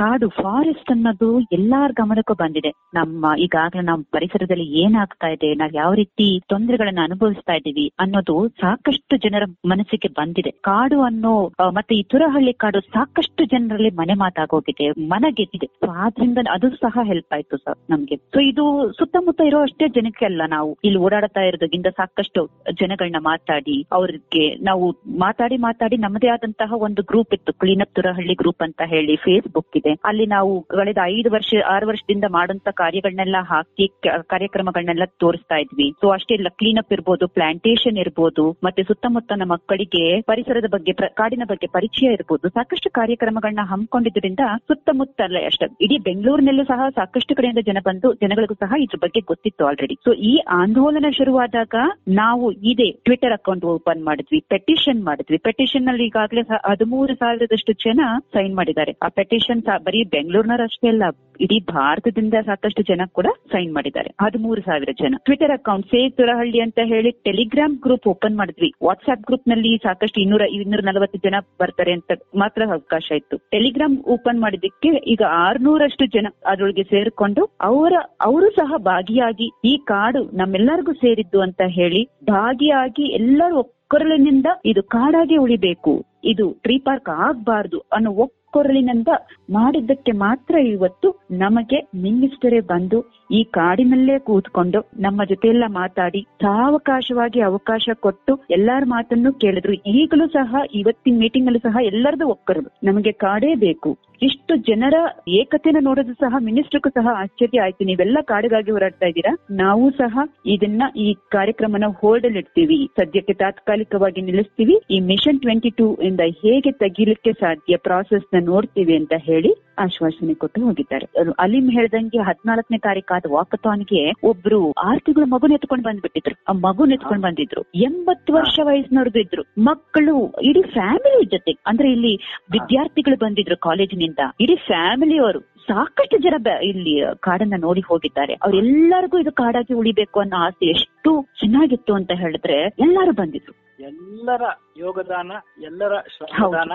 [0.02, 2.72] ಕಾಡು ಫಾರೆಸ್ಟ್ ಅನ್ನೋದು ಎಲ್ಲಾರ ಗಮನಕ್ಕೂ ಬಂದಿದೆ.
[2.94, 9.44] ನಮ್ಮ, ಈಗಾಗಲೇ ನಮ್ಮ ಪರಿಸರದಲ್ಲಿ ಏನಾಗ್ತಾ ಇದೆ, ನಾವ್ ಯಾವ ರೀತಿ ತೊಂದರೆಗಳನ್ನ ಅನುಭವಿಸ್ತಾ ಇದ್ದೀವಿ ಅನ್ನೋದು ಸಾಕಷ್ಟು ಜನರ
[9.66, 10.54] ಮನಸ್ಸಿಗೆ ಬಂದಿದೆ.
[10.70, 11.36] ಕಾಡು ಅನ್ನೋ
[11.78, 15.70] ಮತ್ತೆ ಈ ತುರಹಳ್ಳಿ ಕಾಡು ಸಾಕಷ್ಟು ಜನರಲ್ಲಿ ಮನೆ ಮಾತಾಗೋಗಿದೆ, ಮನ ಗೆದ್ದಿದೆ.
[15.82, 18.18] ಸೊ ಆದ್ರಿಂದ ಅದು ಸಹ ಹೆಲ್ಪ್ ಆಯ್ತು ಸರ್ ನಮ್ಗೆ.
[18.36, 18.64] ಸೊ ಇದು
[19.00, 20.72] ಸುತ್ತಮುತ್ತ ಇರೋ ಅಷ್ಟೇ ಜನಕ್ಕೆ ಅಲ್ಲ ನಾವು.
[20.88, 22.42] ಇಲ್ಲಿ ಓಡಾಡ್ತಾ ಇರೋದಕ್ಕಿಂತ ಸಾಕಷ್ಟು
[22.82, 24.86] ಜನಗಳನ್ನ ಮಾತಾಡಿ, ಅವ್ರಿಗೆ ನಾವು
[25.24, 27.52] ಮಾತಾಡಿ ಮಾತಾಡಿ ನಮ್ಮದೇ ಆದಂತಹ ಒಂದು ಗ್ರೂಪ್ ಇತ್ತು.
[27.62, 29.94] ಕ್ಲೀನಪ್ ತುರಹಳ್ಳಿ ಗ್ರೂಪ್ ಅಂತ ಹೇಳಿ ಫೇಸ್ಬುಕ್ ಇದೆ.
[30.10, 33.88] ಅಲ್ಲಿ ನಾವು ಕಳೆದ ಐದು ವರ್ಷ, ಆರು ವರ್ಷದಿಂದ ಮಾಡುವಂತ ಕಾರ್ಯಗಳನ್ನೆಲ್ಲ ಹಾಕಿ
[34.34, 35.88] ಕಾರ್ಯಕ್ರಮಗಳನ್ನೆಲ್ಲ ತೋರಿಸ್ತಾ ಇದ್ವಿ.
[36.02, 36.50] ಸೊ ಅಷ್ಟೇ ಇಲ್ಲ
[36.82, 42.46] ಅಪ್ ಇರ್ಬೋದು ಪ್ಲಾಂಟೇಶನ್ ಇರ್ಬೋದು, ಮತ್ತೆ ಸುತ್ತಮುತ್ತ ನಮ್ಮ ಮಕ್ಕಳಿಗೆ ಪರಿಸರದ ಬಗ್ಗೆ ಕಾಡಿನ ಬಗ್ಗೆ ಪರಿಚಯ ಇರ್ಬೋದು.
[42.58, 45.68] ಸಾಕಷ್ಟು ಕಾರ್ಯಕ್ರಮಗಳನ್ನ ಹಮ್ಮಿಕೊಂಡಿದ್ರಿಂದ ಸುತ್ತಮುತ್ತಲೇ ಅಷ್ಟೇ.
[45.86, 50.34] ಇಡೀ ಬೆಂಗಳೂರಿನಲ್ಲೂ ಸಹ ಸಾಕಷ್ಟು ಕಡೆಯಿಂದ ಜನ ಬಂದು ಜನಗಳಿಗೂ ಸಹ ಇದ್ರ ಬಗ್ಗೆ ಗೊತ್ತಿತ್ತು ಆಲ್ರೆಡಿ ಸೊ ಈ
[50.62, 51.76] ಆಂದೋಲನ ಶುರುವಾದಾಗ
[52.20, 55.38] ನಾವು ಇದೆ ಟ್ವಿಟರ್ ಅಕೌಂಟ್ ಓಪನ್ ಮಾಡಿದ್ವಿ ಪೆಟಿಷನ್ ಮಾಡಿದ್ವಿ.
[55.48, 58.02] ಪೆಟಿಷನ್ನಲ್ಲಿ ಈಗಾಗಲೇ ಹದಿಮೂರು ಸಾವಿರದಷ್ಟು ಜನ
[58.36, 58.94] ಸೈನ್ ಮಾಡಿದ್ದಾರೆ.
[59.06, 61.04] ಆ ಪೆಟಿಷನ್ ಬರೀ ಬೆಂಗಳೂರಿನವರಷ್ಟೇ ಅಲ್ಲ,
[61.46, 64.10] ಇಡೀ ಭಾರತದಿಂದ ಸಾಕಷ್ಟು ಜನ ಕೂಡ ಸೈನ್ ಮಾಡಿದ್ದಾರೆ.
[64.26, 65.16] ಹದಿಮೂರು ಸಾವಿರ ಜನ.
[65.28, 68.72] ಟ್ವಿಟರ್ ಅಕೌಂಟ್ ಸೇವ್ ತುರಹಳ್ಳಿ ಅಂತ ಹೇಳಿ ಟೆಲಿಗ್ರಾಮ್ ಗ್ರೂಪ್ ಓಪನ್ ಮಾಡಿದ್ವಿ.
[68.88, 73.38] ವಾಟ್ಸ್ಆಪ್ ಗ್ರೂಪ್ನಲ್ಲಿ ಸಾಕಷ್ಟು ಇನ್ನೂರ ಇನ್ನೂರ ನಲವತ್ತು ಜನ ಬರ್ತಾರೆ ಅಂತ ಮಾತ್ರ ಅವಕಾಶ ಇತ್ತು.
[73.56, 80.96] ಟೆಲಿಗ್ರಾಮ್ ಓಪನ್ ಮಾಡಿದಕ್ಕೆ ಈಗ ಆರ್ನೂರಷ್ಟು ಜನ ಅದರೊಳಗೆ ಸೇರ್ಕೊಂಡು ಅವರ, ಅವರು ಸಹ ಭಾಗಿಯಾಗಿ ಈ ಕಾಡು ನಮ್ಮೆಲ್ಲರಿಗೂ
[81.04, 85.94] ಸೇರಿದ್ದು ಅಂತ ಹೇಳಿ ಭಾಗಿಯಾಗಿ ಎಲ್ಲರೂ ಒಕ್ಕೊರಲಿನಿಂದ ಇದು ಕಾಡಾಗಿ ಉಳಿಬೇಕು.
[86.26, 89.12] ಇದು ಟ್ರೀ ಪಾರ್ಕ್ ಆಗ್ಬಾರ್ದು ಅನ್ನೋ ಒಕ್ಕೊರಲಿನಿಂದ
[89.50, 91.08] ಮಾಡಿದ್ದಕ್ಕೆ ಮಾತ್ರ ಇವತ್ತು
[91.40, 92.98] ನಮಗೆ ಮಿನಿಸ್ಟರೇ ಬಂದು
[93.32, 99.76] ಈ ಕಾಡಿನಲ್ಲೇ ಕೂತ್ಕೊಂಡು ನಮ್ಮ ಜೊತೆಯೆಲ್ಲ ಮಾತಾಡಿ ಸಾವಕಾಶವಾಗಿ ಅವಕಾಶ ಕೊಟ್ಟು ಎಲ್ಲರ ಮಾತನ್ನು ಕೇಳಿದ್ರು.
[100.00, 103.92] ಈಗಲೂ ಸಹ ಇವತ್ತಿನ ಮೀಟಿಂಗ್ ಅಲ್ಲೂ ಸಹ ಎಲ್ಲರದು ಒಕ್ಕರದು ನಮಗೆ ಕಾಡೇ ಬೇಕು.
[104.22, 104.96] ಇಷ್ಟು ಜನರ
[105.28, 107.84] ಏಕತೆನ ನೋಡೋದು ಸಹ ಮಿನಿಸ್ಟರ್ಗೂ ಸಹ ಆಶ್ಚರ್ಯ ಆಯ್ತು.
[107.86, 109.34] ನೀವೆಲ್ಲ ಕಾಡಿಗಾಗಿ ಹೋರಾಡ್ತಾ ಇದ್ದೀರಾ?
[109.52, 112.90] ನಾವು ಸಹ ಇದನ್ನ ಈ ಕಾರ್ಯಕ್ರಮನ ಹೋಲ್ಡ್ ಅಲ್ಲಿ ಇಡ್ತೀವಿ.
[113.00, 114.78] ಸದ್ಯಕ್ಕೆ ತಾತ್ಕಾಲಿಕವಾಗಿ ನಿಲ್ಲಿಸ್ತೀವಿ.
[114.92, 121.34] ಈ ಮಿಷನ್ ಟ್ವೆಂಟಿ ಟೂ ಇಂದ ಹೇಗೆ ತೆಗೀಲಿಕ್ಕೆ ಸಾಧ್ಯ ಪ್ರಾಸೆಸ್ನ ನೋಡ್ತೀವಿ ಅಂತ ಹೇಳಿ ಆಶ್ವಾಸನೆ ಕೊಟ್ಟು ಹೋಗಿದ್ದಾರೆ.
[121.40, 126.44] ಅಲಿಂ ಹೇಳ್ದಂಗೆ ಹದಿನಾಲ್ಕನೇ ತಾರೀಕು ಆದ ವಾಕಥಾನ್ಗೆ ಒಬ್ರು ಆರು ತಿಂಗಳು ಮಗು ಎತ್ಕೊಂಡು ಬಂದ್ಬಿಟ್ಟಿದ್ರು.
[126.50, 127.62] ಆ ಮಗು ಎತ್ಕೊಂಡು ಬಂದಿದ್ರು.
[127.62, 129.44] ಎಂಬತ್ತು ವರ್ಷ ವಯಸ್ಸಿನವ್ರದ್ದು ಇದ್ರು.
[129.64, 131.52] ಮಕ್ಕಳು ಇಡೀ ಫ್ಯಾಮಿಲಿ ಜೊತೆ.
[131.52, 132.16] ಅಂದ್ರೆ ಇಲ್ಲಿ
[132.52, 134.20] ವಿದ್ಯಾರ್ಥಿಗಳು ಬಂದಿದ್ರು ಕಾಲೇಜಿನಿಂದ.
[134.40, 138.34] ಇಡೀ ಫ್ಯಾಮಿಲಿಯವರು ಸಾಕಷ್ಟು ಜನ ಇಲ್ಲಿ ಕಾಡನ್ನ ನೋಡಿ ಹೋಗಿದ್ದಾರೆ.
[138.34, 143.67] ಅವ್ರೆಲ್ಲರಿಗೂ ಇದು ಕಾಡಾಗಿ ಉಳಿಬೇಕು ಅನ್ನೋ ಆಸೆ ಎಷ್ಟು ಚೆನ್ನಾಗಿತ್ತು ಅಂತ ಹೇಳಿದ್ರೆ ಎಲ್ಲರೂ ಬಂದಿದ್ರು.
[143.80, 144.44] ಎಲ್ಲರ
[144.78, 146.72] ಯೋಗದಾನ ಎಲ್ಲರ ಶ್ರಮದಾನ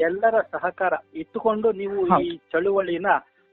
[0.00, 2.30] ಎಲ್ಲರ ಸಹಕಾರ ಇಟ್ಟುಕೊಂಡು ನೀವು ಈ.
[2.52, 3.08] ಚಳುವಳಿನ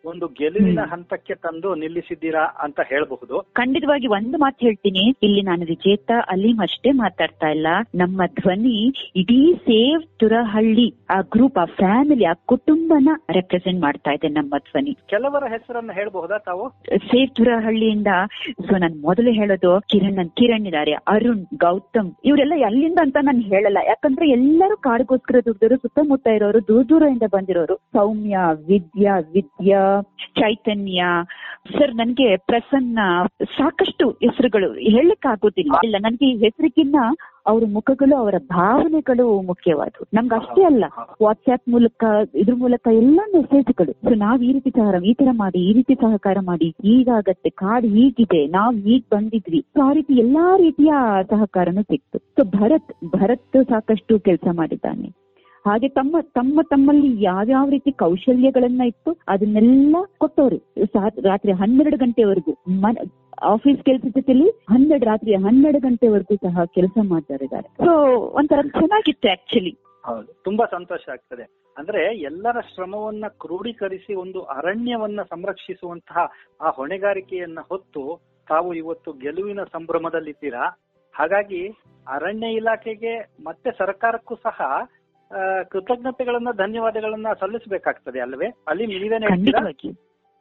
[0.06, 3.46] ಒಂದು ಗೆಲುವಿನ ಹಂತಕ್ಕೆ ತಂದು ನಿಲ್ಲಿಸಿದ್ದೀರಾ ಅಂತ ಹೇಳಬಹುದು.
[3.54, 5.16] ಖಂಡಿತವಾಗಿ ಒಂದು ಮಾತು ಹೇಳ್ತೀನಿ.
[5.24, 7.68] ಇಲ್ಲಿ ನಾನು ವಿಜೇತ ಅಲೀಂ ಅಷ್ಟೇ ಮಾತಾಡ್ತಾ ಇಲ್ಲ.
[7.96, 14.58] ನಮ್ಮ ಧ್ವನಿ ಇಡೀ ಸೇವ್ ತುರಹಳ್ಳಿ ಆ ಗ್ರೂಪ್ ಆ ಫ್ಯಾಮಿಲಿ ಆ ಕುಟುಂಬನ ರೆಪ್ರೆಸೆಂಟ್ ಮಾಡ್ತಾ ಇದೆ ನಮ್ಮ
[14.58, 14.98] ಧ್ವನಿ.
[15.08, 16.70] ಕೆಲವರ ಹೆಸರನ್ನ ಹೇಳಬಹುದಾ ತಾವು?
[16.98, 18.08] ಸೇವ್ ತುರಹಳ್ಳಿಯಿಂದ
[18.62, 23.78] ಸೊ ನಾನು ಮೊದಲು ಹೇಳೋದು ಕಿರಣ್ ಕಿರಣ್ ಇದಾರೆ ಅರುಣ್ ಗೌತಮ್ ಇವರೆಲ್ಲ ಎಲ್ಲಿಂದ ಅಂತ ನಾನು ಹೇಳಲ್ಲ.
[23.88, 27.76] ಯಾಕಂದ್ರೆ ಎಲ್ಲರೂ ಕಾಡಿಗೋಸ್ಕರ ದುಡ್ಡರು ಸುತ್ತಮುತ್ತ ಇರೋರು ದೂರ ದೂರದಿಂದ ಬಂದಿರೋರು.
[27.76, 28.38] ಸೌಮ್ಯ
[28.68, 29.95] ವಿದ್ಯಾ ವಿದ್ಯಾ.
[30.40, 31.04] ಚೈತನ್ಯ.
[31.78, 33.00] ಸರ್, ನನ್ಗೆ ಪ್ರಸನ್ನ
[33.44, 36.96] ಸಾಕಷ್ಟು ಹೆಸರುಗಳು ಹೇಳಕ್ ಆಗೋದಿಲ್ಲ ಇಲ್ಲ, ನನ್ಗೆ ಈ ಹೆಸರಿಗಿನ್ನ
[37.48, 40.84] ಅವ್ರ ಮುಖಗಳು, ಅವರ ಭಾವನೆಗಳು ಮುಖ್ಯವಾದವು ನಮ್ಗೆ ಅಷ್ಟೇ ಅಲ್ಲ
[41.24, 42.04] ವಾಟ್ಸ್ಆಪ್ ಮೂಲಕ,
[42.36, 46.38] ಇದ್ರ ಮೂಲಕ ಎಲ್ಲ ಮೆಸೇಜ್ಗಳು ಸೊ ನಾವ್ ಈ ರೀತಿ ಸಹಕಾರ, ಈ ತರ ಮಾಡಿ, ಈ ರೀತಿ ಸಹಕಾರ
[46.42, 49.62] ಮಾಡಿ ಈಗಾಗತ್ತೆ ಕಾಡು ಹೀಗಿದೆ, ನಾವ್ ಈಗ ಬಂದಿದ್ವಿ.
[49.62, 50.94] ಸೊ ಆ ರೀತಿ ಎಲ್ಲಾ ರೀತಿಯ
[51.30, 52.20] ಸಹಕಾರನು ಸಿಕ್ತು.
[52.20, 55.25] ಸೊ ಭರತ್ ಭರತ್ ಸಾಕಷ್ಟು ಕೆಲಸ ಮಾಡಿದ್ದಾನೆ.
[55.66, 60.58] ಹಾಗೆ ತಮ್ಮ ತಮ್ಮ ತಮ್ಮಲ್ಲಿ ಯಾವ್ಯಾವ ರೀತಿ ಕೌಶಲ್ಯಗಳನ್ನ ಇತ್ತು ಅದನ್ನೆಲ್ಲ ಕೊಟ್ಟವರು.
[61.30, 62.96] ರಾತ್ರಿ ಹನ್ನೆರಡು ಗಂಟೆವರೆಗೂ ಮನ
[63.54, 67.94] ಆಫೀಸ್ ಕೆಲಸ ಜೊತೆಯಲ್ಲಿ ಹನ್ನೆರಡು, ರಾತ್ರಿ ಹನ್ನೆರಡು ಗಂಟೆವರೆಗೂ ಸಹ ಕೆಲಸ ಮಾಡ್ತಾ ಇದ್ದಾರೆ ಸೊ
[68.40, 69.74] ಒಂಥರ ಚೆನ್ನಾಗಿತ್ತು ಆಕ್ಚುಲಿ
[70.04, 71.46] ಹೌದು, ತುಂಬಾ ಸಂತೋಷ ಆಗ್ತದೆ.
[71.78, 76.20] ಅಂದ್ರೆ ಎಲ್ಲರ ಶ್ರಮವನ್ನ ಕ್ರೋಢೀಕರಿಸಿ ಒಂದು ಅರಣ್ಯವನ್ನ ಸಂರಕ್ಷಿಸುವಂತಹ
[76.62, 78.04] ಆ ಹೊಣೆಗಾರಿಕೆಯನ್ನ ಹೊತ್ತು
[78.48, 80.66] ತಾವು ಇವತ್ತು ಗೆಲುವಿನ ಸಂಭ್ರಮದಲ್ಲಿದ್ದೀರಾ?
[81.16, 81.62] ಹಾಗಾಗಿ
[82.08, 84.60] ಅರಣ್ಯ ಇಲಾಖೆಗೆ ಮತ್ತೆ ಸರ್ಕಾರಕ್ಕೂ ಸಹ
[85.70, 89.28] ಕೃತಜ್ಞತೆಗಳನ್ನ ಧನ್ಯವಾದಗಳನ್ನ ಸಲ್ಲಿಸಬೇಕಾಗ್ತದೆ ಅಲ್ವೇ ಅಲ್ಲಿ ನೀವೇನೆ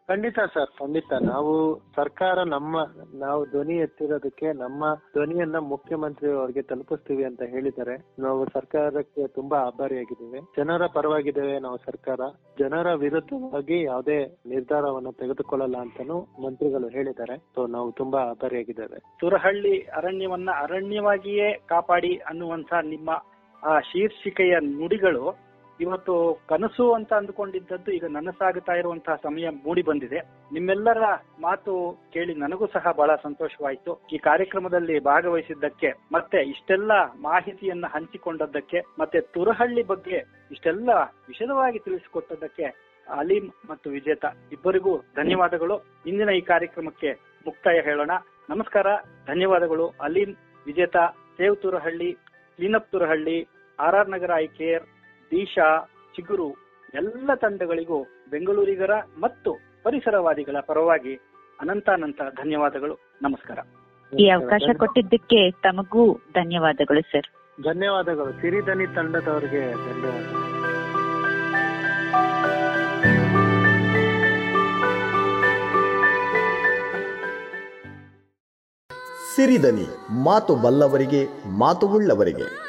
[0.09, 1.12] ಖಂಡಿತ ಸರ್ ಖಂಡಿತ.
[1.23, 2.77] ನಾವು ಸರ್ಕಾರ ನಮ್ಮ
[3.14, 8.12] ನಾವು ಧ್ವನಿ ಎತ್ತಿರೋದಕ್ಕೆ ನಮ್ಮ ಧ್ವನಿಯನ್ನ ಮುಖ್ಯಮಂತ್ರಿ ಅವರಿಗೆ ತಲುಪಿಸ್ತೀವಿ ಅಂತ ಹೇಳಿದ್ದಾರೆ.
[8.18, 10.40] ನಾವು ಸರ್ಕಾರಕ್ಕೆ ತುಂಬಾ ಆಭಾರಿಯಾಗಿದ್ದೇವೆ.
[10.57, 12.20] ಜನರ ಪರವಾಗಿದ್ದೇವೆ ನಾವು ಸರ್ಕಾರ.
[12.59, 17.38] ಜನರ ವಿರುದ್ಧವಾಗಿ ಯಾವುದೇ ನಿರ್ಧಾರವನ್ನು ತೆಗೆದುಕೊಳ್ಳಲ್ಲ ಅಂತಾನು ಮಂತ್ರಿಗಳು ಹೇಳಿದ್ದಾರೆ.
[17.38, 18.99] ಸೊ ನಾವು ತುಂಬಾ ಆಭಾರಿಯಾಗಿದ್ದೇವೆ.
[18.99, 23.11] ಸುರಹಳ್ಳಿ ಅರಣ್ಯವನ್ನ ಅರಣ್ಯವಾಗಿಯೇ ಕಾಪಾಡಿ ಅನ್ನುವಂತ ನಿಮ್ಮ
[23.64, 25.44] ಆ ಶೀರ್ಷಿಕೆಯ ನುಡಿಗಳು
[25.81, 30.18] ಇವತ್ತು ಕನಸು ಅಂತ ಅಂದುಕೊಂಡಿದ್ದದ್ದು ಈಗ ನನಸಾಗುತ್ತಾ ಇರುವಂತಹ ಸಮಯ ಮೂಡಿ ಬಂದಿದೆ.
[30.53, 31.03] ನಿಮ್ಮೆಲ್ಲರ
[31.40, 34.00] ಮಾತು ಕೇಳಿ ನನಗೂ ಸಹ ಬಹಳ ಸಂತೋಷವಾಯಿತು.
[34.12, 40.90] ಈ ಕಾರ್ಯಕ್ರಮದಲ್ಲಿ ಭಾಗವಹಿಸಿದ್ದಕ್ಕೆ ಮತ್ತೆ ಇಷ್ಟೆಲ್ಲ ಮಾಹಿತಿಯನ್ನ ಹಂಚಿಕೊಂಡದ್ದಕ್ಕೆ ಮತ್ತೆ ತುರಹಳ್ಳಿ ಬಗ್ಗೆ ಇಷ್ಟೆಲ್ಲ
[41.29, 45.83] ವಿಶದವಾಗಿ ತಿಳಿಸಿಕೊಟ್ಟದ್ದಕ್ಕೆ ಅಲೀಂ ಮತ್ತು ವಿಜೇತ ಇಬ್ಬರಿಗೂ ಧನ್ಯವಾದಗಳು.
[46.07, 47.12] ಇಂದಿನ ಈ ಕಾರ್ಯಕ್ರಮಕ್ಕೆ
[47.46, 48.11] ಮುಕ್ತಾಯ ಹೇಳೋಣ.
[48.50, 48.87] ನಮಸ್ಕಾರ.
[49.27, 49.88] ಧನ್ಯವಾದಗಳು.
[49.88, 50.96] Aleem Vijetha,
[51.37, 52.12] save Turahalli,
[52.57, 53.48] cleanup Turahalli.
[53.80, 54.82] R R Nagar I care
[55.30, 56.52] Disha Chiguru
[56.94, 61.14] ಎಲ್ಲ ತಂಡಗಳಿಗೂ ಬೆಂಗಳೂರಿಗರ ಮತ್ತು ಪರಿಸರವಾದಿಗಳ ಪರವಾಗಿ
[61.60, 62.98] ಅನಂತಾನಂತ ಧನ್ಯವಾದಗಳು.
[63.22, 63.58] ನಮಸ್ಕಾರ.
[64.18, 67.26] ಈ ಅವಕಾಶ ಕೊಟ್ಟಿದ್ದಕ್ಕೆ ತಮಗೂ ಧನ್ಯವಾದಗಳು ಸರ್.
[67.62, 68.40] ಧನ್ಯವಾದಗಳು.
[68.40, 70.54] ಸಿರಿಧನಿ ತಂಡದವರಿಗೆ ಧನ್ಯವಾದ
[79.37, 81.26] ಸಿರಿದನಿ ಮಾತು ಬಲ್ಲವರಿಗೆ
[81.58, 82.63] ಮಾತು ಉಳ್ಳವರಿಗೆ.